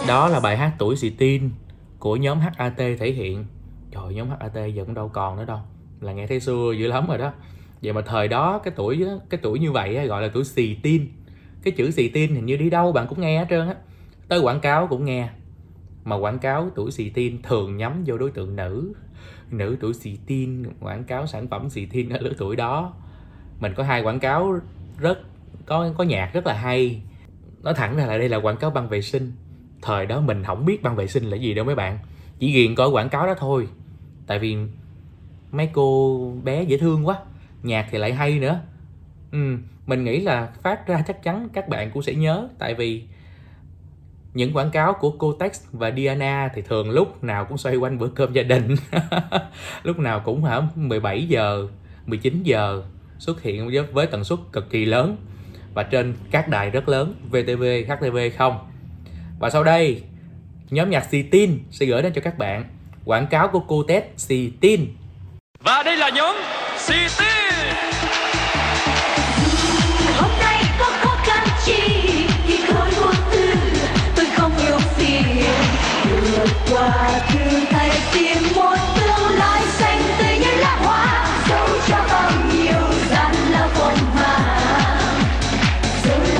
đó 0.08 0.28
là 0.28 0.40
bài 0.40 0.56
hát 0.56 0.72
tuổi 0.78 0.96
xì 0.96 1.10
teen 1.10 1.50
của 1.98 2.16
nhóm 2.16 2.40
HAT 2.40 2.76
thể 2.76 3.12
hiện. 3.16 3.44
Trời 3.90 4.14
nhóm 4.14 4.28
HAT 4.30 4.54
giờ 4.74 4.84
cũng 4.84 4.94
đâu 4.94 5.08
còn 5.08 5.36
nữa 5.36 5.44
đâu. 5.44 5.58
Là 6.00 6.12
nghe 6.12 6.26
thấy 6.26 6.40
xưa 6.40 6.72
dữ 6.78 6.86
lắm 6.86 7.06
rồi 7.08 7.18
đó. 7.18 7.32
Vậy 7.82 7.92
mà 7.92 8.00
thời 8.00 8.28
đó 8.28 8.60
cái 8.64 8.74
tuổi 8.76 9.04
cái 9.30 9.40
tuổi 9.42 9.58
như 9.58 9.72
vậy 9.72 10.06
gọi 10.06 10.22
là 10.22 10.28
tuổi 10.34 10.44
xì 10.44 10.74
teen 10.74 11.08
cái 11.62 11.72
chữ 11.76 11.90
xì 11.90 12.08
tin 12.08 12.34
hình 12.34 12.46
như 12.46 12.56
đi 12.56 12.70
đâu 12.70 12.92
bạn 12.92 13.06
cũng 13.08 13.20
nghe 13.20 13.38
hết 13.38 13.46
trơn 13.50 13.68
á. 13.68 13.74
Tới 14.28 14.40
quảng 14.40 14.60
cáo 14.60 14.86
cũng 14.86 15.04
nghe. 15.04 15.28
Mà 16.04 16.16
quảng 16.16 16.38
cáo 16.38 16.70
tuổi 16.74 16.90
xì 16.90 17.08
tin 17.08 17.42
thường 17.42 17.76
nhắm 17.76 18.02
vô 18.06 18.18
đối 18.18 18.30
tượng 18.30 18.56
nữ. 18.56 18.92
Nữ 19.50 19.76
tuổi 19.80 19.94
xì 19.94 20.18
tin 20.26 20.64
quảng 20.80 21.04
cáo 21.04 21.26
sản 21.26 21.48
phẩm 21.48 21.70
xì 21.70 21.86
tin 21.86 22.08
ở 22.08 22.18
lứa 22.20 22.32
tuổi 22.38 22.56
đó. 22.56 22.94
Mình 23.60 23.72
có 23.76 23.82
hai 23.82 24.02
quảng 24.02 24.20
cáo 24.20 24.58
rất 24.98 25.18
có 25.66 25.92
có 25.98 26.04
nhạc 26.04 26.30
rất 26.34 26.46
là 26.46 26.54
hay. 26.54 27.02
Nói 27.62 27.74
thẳng 27.74 27.96
ra 27.96 28.06
là 28.06 28.18
đây 28.18 28.28
là 28.28 28.36
quảng 28.36 28.56
cáo 28.56 28.70
băng 28.70 28.88
vệ 28.88 29.02
sinh. 29.02 29.32
Thời 29.82 30.06
đó 30.06 30.20
mình 30.20 30.44
không 30.44 30.64
biết 30.64 30.82
băng 30.82 30.96
vệ 30.96 31.06
sinh 31.06 31.24
là 31.24 31.36
gì 31.36 31.54
đâu 31.54 31.64
mấy 31.64 31.74
bạn. 31.74 31.98
Chỉ 32.38 32.52
ghiền 32.52 32.74
coi 32.74 32.88
quảng 32.88 33.08
cáo 33.08 33.26
đó 33.26 33.34
thôi. 33.38 33.68
Tại 34.26 34.38
vì 34.38 34.56
mấy 35.52 35.70
cô 35.72 36.32
bé 36.44 36.62
dễ 36.62 36.78
thương 36.78 37.06
quá. 37.06 37.18
Nhạc 37.62 37.86
thì 37.90 37.98
lại 37.98 38.14
hay 38.14 38.38
nữa. 38.38 38.60
Ừ, 39.32 39.56
mình 39.90 40.04
nghĩ 40.04 40.20
là 40.20 40.48
phát 40.62 40.86
ra 40.86 41.02
chắc 41.06 41.22
chắn 41.22 41.48
các 41.52 41.68
bạn 41.68 41.90
cũng 41.90 42.02
sẽ 42.02 42.14
nhớ 42.14 42.48
tại 42.58 42.74
vì 42.74 43.02
những 44.34 44.52
quảng 44.52 44.70
cáo 44.70 44.92
của 44.92 45.10
Cotex 45.10 45.62
và 45.72 45.90
Diana 45.96 46.48
thì 46.54 46.62
thường 46.62 46.90
lúc 46.90 47.24
nào 47.24 47.44
cũng 47.44 47.58
xoay 47.58 47.76
quanh 47.76 47.98
bữa 47.98 48.08
cơm 48.08 48.32
gia 48.32 48.42
đình. 48.42 48.76
Lúc 49.82 49.98
nào 49.98 50.20
cũng 50.24 50.44
hả 50.44 50.60
17 50.74 51.26
giờ 51.26 51.66
19 52.06 52.42
giờ 52.42 52.82
xuất 53.18 53.42
hiện 53.42 53.70
với, 53.70 53.82
với 53.82 54.06
tần 54.06 54.24
suất 54.24 54.38
cực 54.52 54.70
kỳ 54.70 54.84
lớn 54.84 55.16
và 55.74 55.82
trên 55.82 56.14
các 56.30 56.48
đài 56.48 56.70
rất 56.70 56.88
lớn 56.88 57.14
VTV, 57.30 57.64
HTV 57.88 58.18
không. 58.38 58.58
Và 59.38 59.50
sau 59.50 59.64
đây 59.64 60.02
nhóm 60.70 60.90
nhạc 60.90 61.10
Citin 61.10 61.58
sẽ 61.70 61.86
gửi 61.86 62.02
đến 62.02 62.12
cho 62.12 62.20
các 62.24 62.38
bạn 62.38 62.64
quảng 63.04 63.26
cáo 63.26 63.48
của 63.48 63.60
Cotex 63.60 64.02
Citin 64.28 64.86
Và 65.60 65.82
đây 65.82 65.96
là 65.96 66.10
nhóm 66.10 66.36
Citin 66.88 67.49
vượt 76.80 76.86
qua 76.86 77.20
thử 77.28 77.60
tìm 78.12 78.36
một 78.54 78.76
tương 78.96 79.38
lai 79.38 79.62
xanh 79.78 80.02
tươi 80.18 80.38
như 80.38 80.60
lá 80.60 80.78
hoa 80.84 81.26
dẫu 81.48 81.68
cho 81.88 81.96
bao 82.08 82.30
nhiêu 82.54 82.80
gian 83.10 83.34
lao 83.50 83.68
rồi 83.74 83.92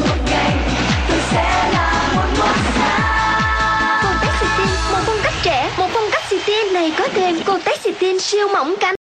một 0.00 0.16
ngày 0.30 0.56
tôi 1.08 1.18
sẽ 1.30 1.70
là 1.72 2.12
một 2.14 2.28
ngôi 2.38 2.56
sao 2.78 4.02
Cô 4.02 4.08
Taxi 4.22 4.46
một 4.92 4.98
phong 5.06 5.18
cách 5.22 5.34
trẻ, 5.42 5.70
một 5.78 5.88
phong 5.92 6.10
cách 6.12 6.22
xì 6.30 6.36
này 6.72 6.92
có 6.98 7.08
thêm 7.14 7.40
cô 7.46 7.58
Taxi 7.64 8.18
siêu 8.18 8.48
mỏng 8.48 8.74
cánh. 8.80 8.99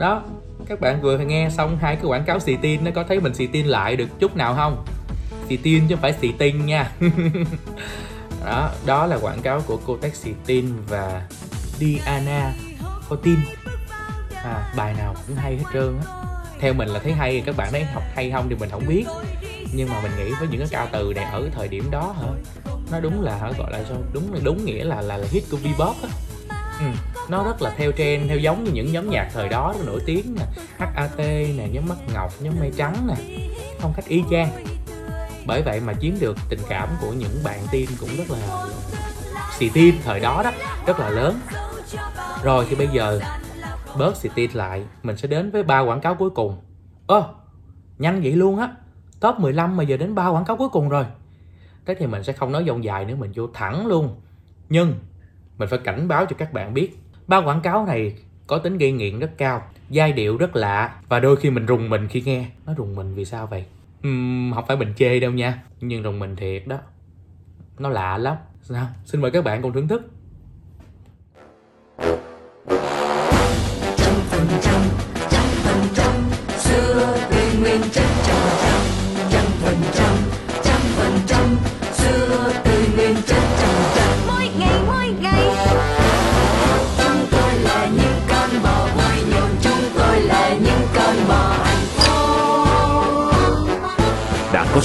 Đó 0.00 0.22
các 0.66 0.80
bạn 0.80 1.00
vừa 1.00 1.18
nghe 1.18 1.50
xong 1.50 1.76
hai 1.80 1.96
cái 1.96 2.04
quảng 2.04 2.24
cáo 2.24 2.40
xì 2.40 2.56
tin 2.56 2.84
nó 2.84 2.90
có 2.94 3.04
thấy 3.08 3.20
mình 3.20 3.34
xì 3.34 3.46
tin 3.46 3.66
lại 3.66 3.96
được 3.96 4.20
chút 4.20 4.36
nào 4.36 4.54
không? 4.54 4.84
Xì 5.48 5.56
tin 5.56 5.88
chứ 5.88 5.94
không 5.94 6.02
phải 6.02 6.12
xì 6.12 6.32
tinh 6.38 6.66
nha. 6.66 6.92
Đó 8.44 8.70
đó 8.86 9.06
là 9.06 9.18
quảng 9.18 9.42
cáo 9.42 9.60
của 9.66 9.76
Kotex 9.76 10.14
xì 10.14 10.30
tin 10.46 10.72
và 10.88 11.26
Diana 11.78 12.52
Fortin. 13.08 13.36
À, 14.44 14.72
bài 14.76 14.94
nào 14.98 15.14
cũng 15.26 15.36
hay 15.36 15.56
hết 15.56 15.64
trơn 15.72 15.98
á. 16.06 16.12
Theo 16.60 16.72
mình 16.72 16.88
là 16.88 16.98
thấy 16.98 17.12
hay 17.12 17.42
các 17.46 17.56
bạn 17.56 17.72
ấy 17.72 17.84
học 17.84 18.02
hay 18.14 18.30
không 18.30 18.46
thì 18.48 18.54
mình 18.54 18.70
không 18.70 18.86
biết. 18.88 19.04
Nhưng 19.72 19.88
mà 19.88 20.00
mình 20.02 20.12
nghĩ 20.18 20.32
với 20.38 20.48
những 20.48 20.60
cái 20.60 20.68
ca 20.70 20.88
từ 20.92 21.12
này 21.16 21.24
ở 21.24 21.48
thời 21.52 21.68
điểm 21.68 21.84
đó 21.90 22.14
hả? 22.20 22.28
Nó 22.92 23.00
đúng 23.00 23.22
là 23.22 23.36
hả 23.36 23.52
gọi 23.58 23.72
là 23.72 23.84
sao? 23.88 23.96
Đúng 24.12 24.34
là 24.34 24.40
đúng 24.44 24.64
nghĩa 24.64 24.84
là 24.84 25.00
là, 25.00 25.16
là 25.16 25.26
hit 25.30 25.42
của 25.50 25.58
bebop 25.64 25.96
á 26.02 26.08
ừ. 26.80 26.86
nó 27.28 27.44
rất 27.44 27.62
là 27.62 27.70
theo 27.76 27.92
trend, 27.92 28.28
theo 28.28 28.38
giống 28.38 28.64
như 28.64 28.72
những 28.72 28.92
nhóm 28.92 29.10
nhạc 29.10 29.28
thời 29.34 29.48
đó, 29.48 29.74
rất 29.78 29.84
nổi 29.86 30.00
tiếng 30.06 30.34
nè. 30.38 30.44
HAT 30.78 31.18
nè, 31.56 31.68
nhóm 31.72 31.88
mắt 31.88 31.98
ngọc, 32.14 32.32
nhóm 32.40 32.54
mây 32.60 32.72
trắng 32.76 33.08
nè. 33.08 33.14
Phong 33.78 33.92
cách 33.96 34.04
y 34.08 34.22
chang. 34.30 34.64
Bởi 35.46 35.62
vậy 35.62 35.80
mà 35.80 35.94
chiếm 36.00 36.12
được 36.20 36.36
tình 36.48 36.60
cảm 36.68 36.88
của 37.00 37.12
những 37.12 37.40
bạn 37.44 37.60
tin 37.70 37.86
cũng 38.00 38.08
rất 38.16 38.30
là 38.30 38.66
xì 39.58 39.68
tin 39.68 39.94
thời 40.04 40.20
đó 40.20 40.42
đó, 40.44 40.52
rất 40.86 41.00
là 41.00 41.10
lớn. 41.10 41.40
Rồi 42.42 42.66
thì 42.68 42.76
bây 42.76 42.88
giờ, 42.88 43.20
bớt 43.98 44.16
xì 44.16 44.28
tin 44.34 44.50
lại, 44.52 44.84
mình 45.02 45.16
sẽ 45.16 45.28
đến 45.28 45.50
với 45.50 45.62
ba 45.62 45.80
quảng 45.80 46.00
cáo 46.00 46.14
cuối 46.14 46.30
cùng. 46.30 46.56
Ơ, 47.06 47.28
nhanh 47.98 48.20
vậy 48.22 48.32
luôn 48.32 48.58
á. 48.58 48.68
Top 49.20 49.38
15 49.38 49.76
mà 49.76 49.82
giờ 49.82 49.96
đến 49.96 50.14
ba 50.14 50.28
quảng 50.28 50.44
cáo 50.44 50.56
cuối 50.56 50.68
cùng 50.68 50.88
rồi. 50.88 51.04
Thế 51.86 51.94
thì 51.98 52.06
mình 52.06 52.24
sẽ 52.24 52.32
không 52.32 52.52
nói 52.52 52.64
dòng 52.64 52.84
dài 52.84 53.04
nữa, 53.04 53.14
mình 53.14 53.32
vô 53.34 53.48
thẳng 53.54 53.86
luôn. 53.86 54.20
Nhưng 54.68 54.94
mình 55.60 55.68
phải 55.68 55.78
cảnh 55.78 56.08
báo 56.08 56.26
cho 56.26 56.36
các 56.38 56.52
bạn 56.52 56.74
biết. 56.74 56.98
Ba 57.26 57.36
quảng 57.36 57.60
cáo 57.60 57.86
này 57.86 58.14
có 58.46 58.58
tính 58.58 58.78
gây 58.78 58.92
nghiện 58.92 59.18
rất 59.18 59.30
cao 59.38 59.62
giai 59.90 60.12
điệu 60.12 60.36
rất 60.36 60.56
lạ 60.56 61.00
và 61.08 61.20
đôi 61.20 61.36
khi 61.36 61.50
mình 61.50 61.66
rùng 61.66 61.90
mình 61.90 62.08
khi 62.08 62.22
nghe. 62.26 62.46
Nó 62.66 62.74
rùng 62.74 62.94
mình 62.94 63.14
vì 63.14 63.24
sao 63.24 63.46
vậy? 63.46 63.64
Uhm, 64.08 64.52
không 64.54 64.64
phải 64.66 64.76
mình 64.76 64.92
chê 64.96 65.20
đâu 65.20 65.32
nha. 65.32 65.62
Nhưng 65.80 66.02
rùng 66.02 66.18
mình 66.18 66.36
thiệt 66.36 66.66
đó. 66.66 66.78
Nó 67.78 67.88
lạ 67.88 68.18
lắm. 68.18 68.36
Nào 68.70 68.86
xin 69.04 69.20
mời 69.20 69.30
các 69.30 69.44
bạn 69.44 69.62
cùng 69.62 69.72
thưởng 69.72 69.88
thức. 69.88 70.10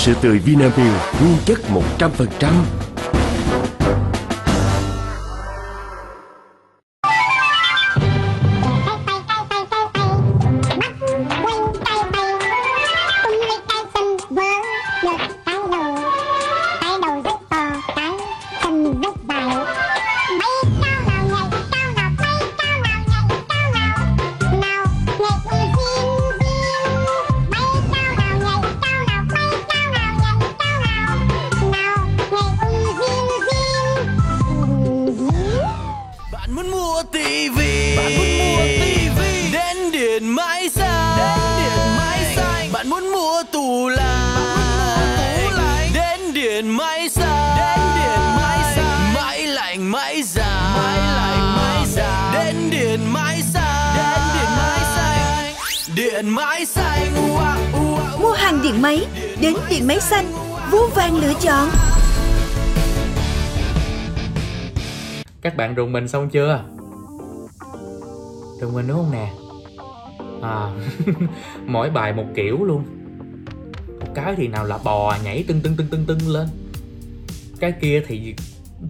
Sữa 0.05 0.13
tươi 0.21 0.39
Vinamilk 0.39 0.73
nguyên 1.21 1.37
chất 1.45 1.59
100% 1.99 2.49
các 65.45 65.57
bạn 65.57 65.75
rùng 65.75 65.91
mình 65.91 66.07
xong 66.07 66.29
chưa? 66.29 66.63
Rùng 68.61 68.73
mình 68.73 68.87
đúng 68.87 68.97
không 68.97 69.11
nè? 69.11 69.31
À 70.41 70.71
mỗi 71.65 71.89
bài 71.89 72.13
một 72.13 72.25
kiểu 72.35 72.63
luôn. 72.63 72.83
Một 73.99 74.07
cái 74.15 74.33
thì 74.37 74.47
nào 74.47 74.65
là 74.65 74.77
bò 74.77 75.15
nhảy 75.23 75.43
tưng 75.47 75.61
tưng 75.61 75.75
tưng 75.75 75.87
tưng 75.87 76.05
tưng 76.05 76.27
lên. 76.27 76.47
Cái 77.59 77.71
kia 77.71 78.03
thì 78.07 78.35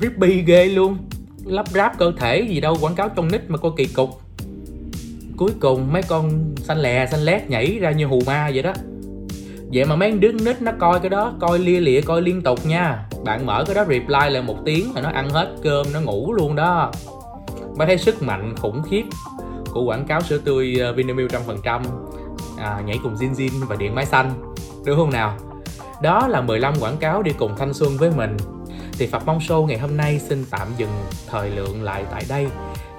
rippy 0.01 0.41
ghê 0.41 0.65
luôn. 0.65 0.97
Lắp 1.45 1.67
ráp 1.67 1.97
cơ 1.97 2.11
thể 2.17 2.41
gì 2.41 2.61
đâu, 2.61 2.77
quảng 2.81 2.95
cáo 2.95 3.09
trong 3.09 3.31
nít 3.31 3.41
mà 3.49 3.57
coi 3.57 3.71
kỳ 3.77 3.85
cục. 3.85 4.21
Cuối 5.37 5.51
cùng 5.59 5.93
mấy 5.93 6.01
con 6.07 6.55
xanh 6.57 6.77
lè, 6.77 7.07
xanh 7.11 7.21
lét 7.21 7.49
nhảy 7.49 7.79
ra 7.79 7.91
như 7.91 8.05
hù 8.05 8.21
ma 8.25 8.49
vậy 8.53 8.63
đó. 8.63 8.73
Vậy 9.73 9.85
mà 9.85 9.95
mấy 9.95 10.11
đứa 10.11 10.31
nít 10.31 10.61
nó 10.61 10.71
coi 10.79 10.99
cái 10.99 11.09
đó, 11.09 11.33
coi 11.39 11.59
lia 11.59 11.79
lịa, 11.79 12.01
coi 12.01 12.21
liên 12.21 12.41
tục 12.41 12.65
nha 12.65 13.05
bạn 13.25 13.45
mở 13.45 13.63
cái 13.67 13.75
đó 13.75 13.83
reply 13.83 14.29
lại 14.29 14.41
một 14.41 14.57
tiếng 14.65 14.95
là 14.95 15.01
nó 15.01 15.09
ăn 15.09 15.29
hết 15.29 15.55
cơm 15.63 15.85
nó 15.93 15.99
ngủ 16.01 16.33
luôn 16.33 16.55
đó. 16.55 16.91
Mới 17.75 17.87
thấy 17.87 17.97
sức 17.97 18.21
mạnh 18.21 18.55
khủng 18.57 18.83
khiếp 18.89 19.03
của 19.71 19.83
quảng 19.83 20.05
cáo 20.05 20.21
sữa 20.21 20.37
tươi 20.37 20.75
ờ, 20.79 20.93
Vinamilk 20.93 21.31
trăm 21.31 21.41
phần 21.47 21.57
trăm. 21.63 21.83
À, 22.57 22.81
nhảy 22.85 22.99
cùng 23.03 23.15
Jin 23.15 23.33
Jin 23.33 23.65
và 23.67 23.75
điện 23.75 23.95
máy 23.95 24.05
xanh. 24.05 24.53
Đúng 24.85 24.97
không 24.97 25.11
nào? 25.11 25.37
Đó 26.01 26.27
là 26.27 26.41
15 26.41 26.73
quảng 26.79 26.97
cáo 26.97 27.21
đi 27.21 27.31
cùng 27.37 27.55
thanh 27.57 27.73
xuân 27.73 27.97
với 27.97 28.11
mình. 28.11 28.37
Thì 28.97 29.07
Phật 29.07 29.25
Mong 29.25 29.39
Show 29.39 29.65
ngày 29.65 29.77
hôm 29.77 29.97
nay 29.97 30.19
xin 30.19 30.45
tạm 30.51 30.67
dừng 30.77 30.89
thời 31.27 31.49
lượng 31.49 31.83
lại 31.83 32.05
tại 32.11 32.23
đây. 32.29 32.47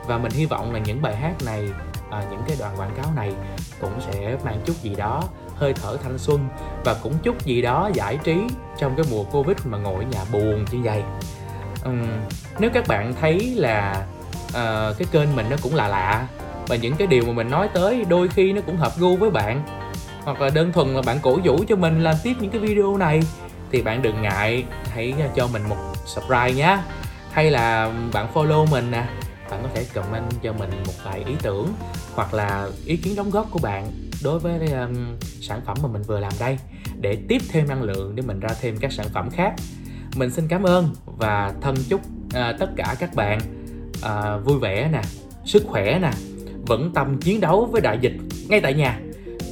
Và 0.07 0.19
mình 0.19 0.33
hy 0.33 0.47
vọng 0.47 0.73
là 0.73 0.79
những 0.79 1.03
bài 1.03 1.17
hát 1.17 1.35
này 1.45 1.69
à, 2.11 2.25
những 2.31 2.41
cái 2.49 2.57
đoạn 2.61 2.77
quảng 2.77 2.95
cáo 2.97 3.07
này 3.17 3.33
cũng 3.81 3.93
sẽ 4.01 4.37
mang 4.45 4.61
chút 4.65 4.75
gì 4.83 4.95
đó 4.95 5.23
hơi 5.57 5.73
thở 5.73 5.97
thanh 6.03 6.19
xuân 6.19 6.49
và 6.85 6.95
cũng 7.03 7.19
chút 7.23 7.45
gì 7.45 7.63
đó 7.63 7.91
giải 7.95 8.19
trí 8.25 8.37
trong 8.79 8.97
cái 8.97 9.07
mùa 9.11 9.25
covid 9.25 9.57
mà 9.65 9.79
ngồi 9.79 10.05
ở 10.05 10.11
nhà 10.11 10.21
buồn 10.33 10.65
như 10.73 10.79
vậy. 10.83 11.03
Uhm, 11.89 12.07
nếu 12.59 12.71
các 12.75 12.89
bạn 12.89 13.15
thấy 13.21 13.55
là 13.57 14.07
uh, 14.49 14.99
cái 14.99 15.07
kênh 15.13 15.37
mình 15.37 15.47
nó 15.51 15.57
cũng 15.63 15.75
là 15.75 15.89
lạ 15.89 16.27
và 16.67 16.77
những 16.77 16.97
cái 16.97 17.07
điều 17.07 17.25
mà 17.27 17.33
mình 17.33 17.51
nói 17.51 17.69
tới 17.75 18.05
đôi 18.09 18.29
khi 18.29 18.53
nó 18.53 18.61
cũng 18.67 18.77
hợp 18.77 18.93
gu 18.99 19.17
với 19.17 19.31
bạn 19.31 19.63
hoặc 20.25 20.41
là 20.41 20.51
đơn 20.51 20.73
thuần 20.73 20.95
là 20.95 21.03
bạn 21.03 21.19
cổ 21.23 21.39
vũ 21.45 21.65
cho 21.69 21.77
mình 21.77 22.05
làm 22.05 22.15
tiếp 22.23 22.35
những 22.41 22.51
cái 22.51 22.61
video 22.61 22.97
này 22.97 23.23
thì 23.73 23.83
bạn 23.83 24.03
đừng 24.03 24.23
ngại 24.23 24.65
hãy 24.91 25.15
cho 25.35 25.47
mình 25.47 25.63
một 25.69 25.77
subscribe 26.07 26.53
nhé 26.53 26.79
hay 27.33 27.51
là 27.51 27.93
bạn 28.13 28.27
follow 28.35 28.67
mình 28.71 28.91
nè 28.91 29.05
bạn 29.51 29.61
có 29.63 29.69
thể 29.75 29.85
comment 29.95 30.43
cho 30.43 30.53
mình 30.53 30.71
một 30.87 30.93
vài 31.05 31.25
ý 31.27 31.35
tưởng 31.43 31.73
hoặc 32.15 32.35
là 32.35 32.69
ý 32.85 32.97
kiến 32.97 33.17
đóng 33.17 33.31
góp 33.31 33.51
của 33.51 33.59
bạn 33.59 34.06
đối 34.27 34.39
với 34.39 34.73
um, 34.73 35.17
sản 35.21 35.61
phẩm 35.67 35.77
mà 35.83 35.89
mình 35.89 36.03
vừa 36.03 36.21
làm 36.21 36.33
đây 36.41 36.59
để 37.01 37.19
tiếp 37.29 37.43
thêm 37.49 37.69
năng 37.69 37.83
lượng 37.83 38.17
để 38.17 38.23
mình 38.23 38.41
ra 38.41 38.49
thêm 38.61 38.77
các 38.77 38.93
sản 38.93 39.07
phẩm 39.15 39.31
khác. 39.31 39.55
Mình 40.17 40.31
xin 40.31 40.49
cảm 40.49 40.63
ơn 40.63 40.89
và 41.07 41.55
thân 41.61 41.77
chúc 41.89 42.01
uh, 42.27 42.59
tất 42.59 42.71
cả 42.77 42.97
các 42.99 43.15
bạn 43.15 43.39
uh, 43.99 44.45
vui 44.45 44.59
vẻ 44.59 44.89
nè 44.93 45.03
sức 45.45 45.65
khỏe 45.67 45.99
nè 46.03 46.11
vững 46.67 46.93
tâm 46.95 47.21
chiến 47.21 47.41
đấu 47.41 47.69
với 47.73 47.81
đại 47.81 47.99
dịch 48.01 48.13
ngay 48.49 48.61
tại 48.61 48.75
nhà. 48.75 49.01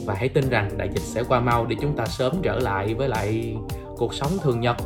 Và 0.07 0.15
hãy 0.15 0.29
tin 0.29 0.49
rằng 0.49 0.79
đại 0.79 0.89
dịch 0.95 1.03
sẽ 1.03 1.23
qua 1.23 1.41
mau 1.41 1.67
để 1.67 1.77
chúng 1.81 1.97
ta 1.97 2.07
sớm 2.07 2.37
trở 2.43 2.59
lại 2.59 2.95
với 2.95 3.09
lại 3.09 3.57
cuộc 3.97 4.15
sống 4.15 4.31
thường 4.43 4.61
nhật. 4.61 4.77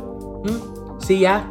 Ừ, 0.43 0.61
see 0.99 1.23
ya. 1.23 1.43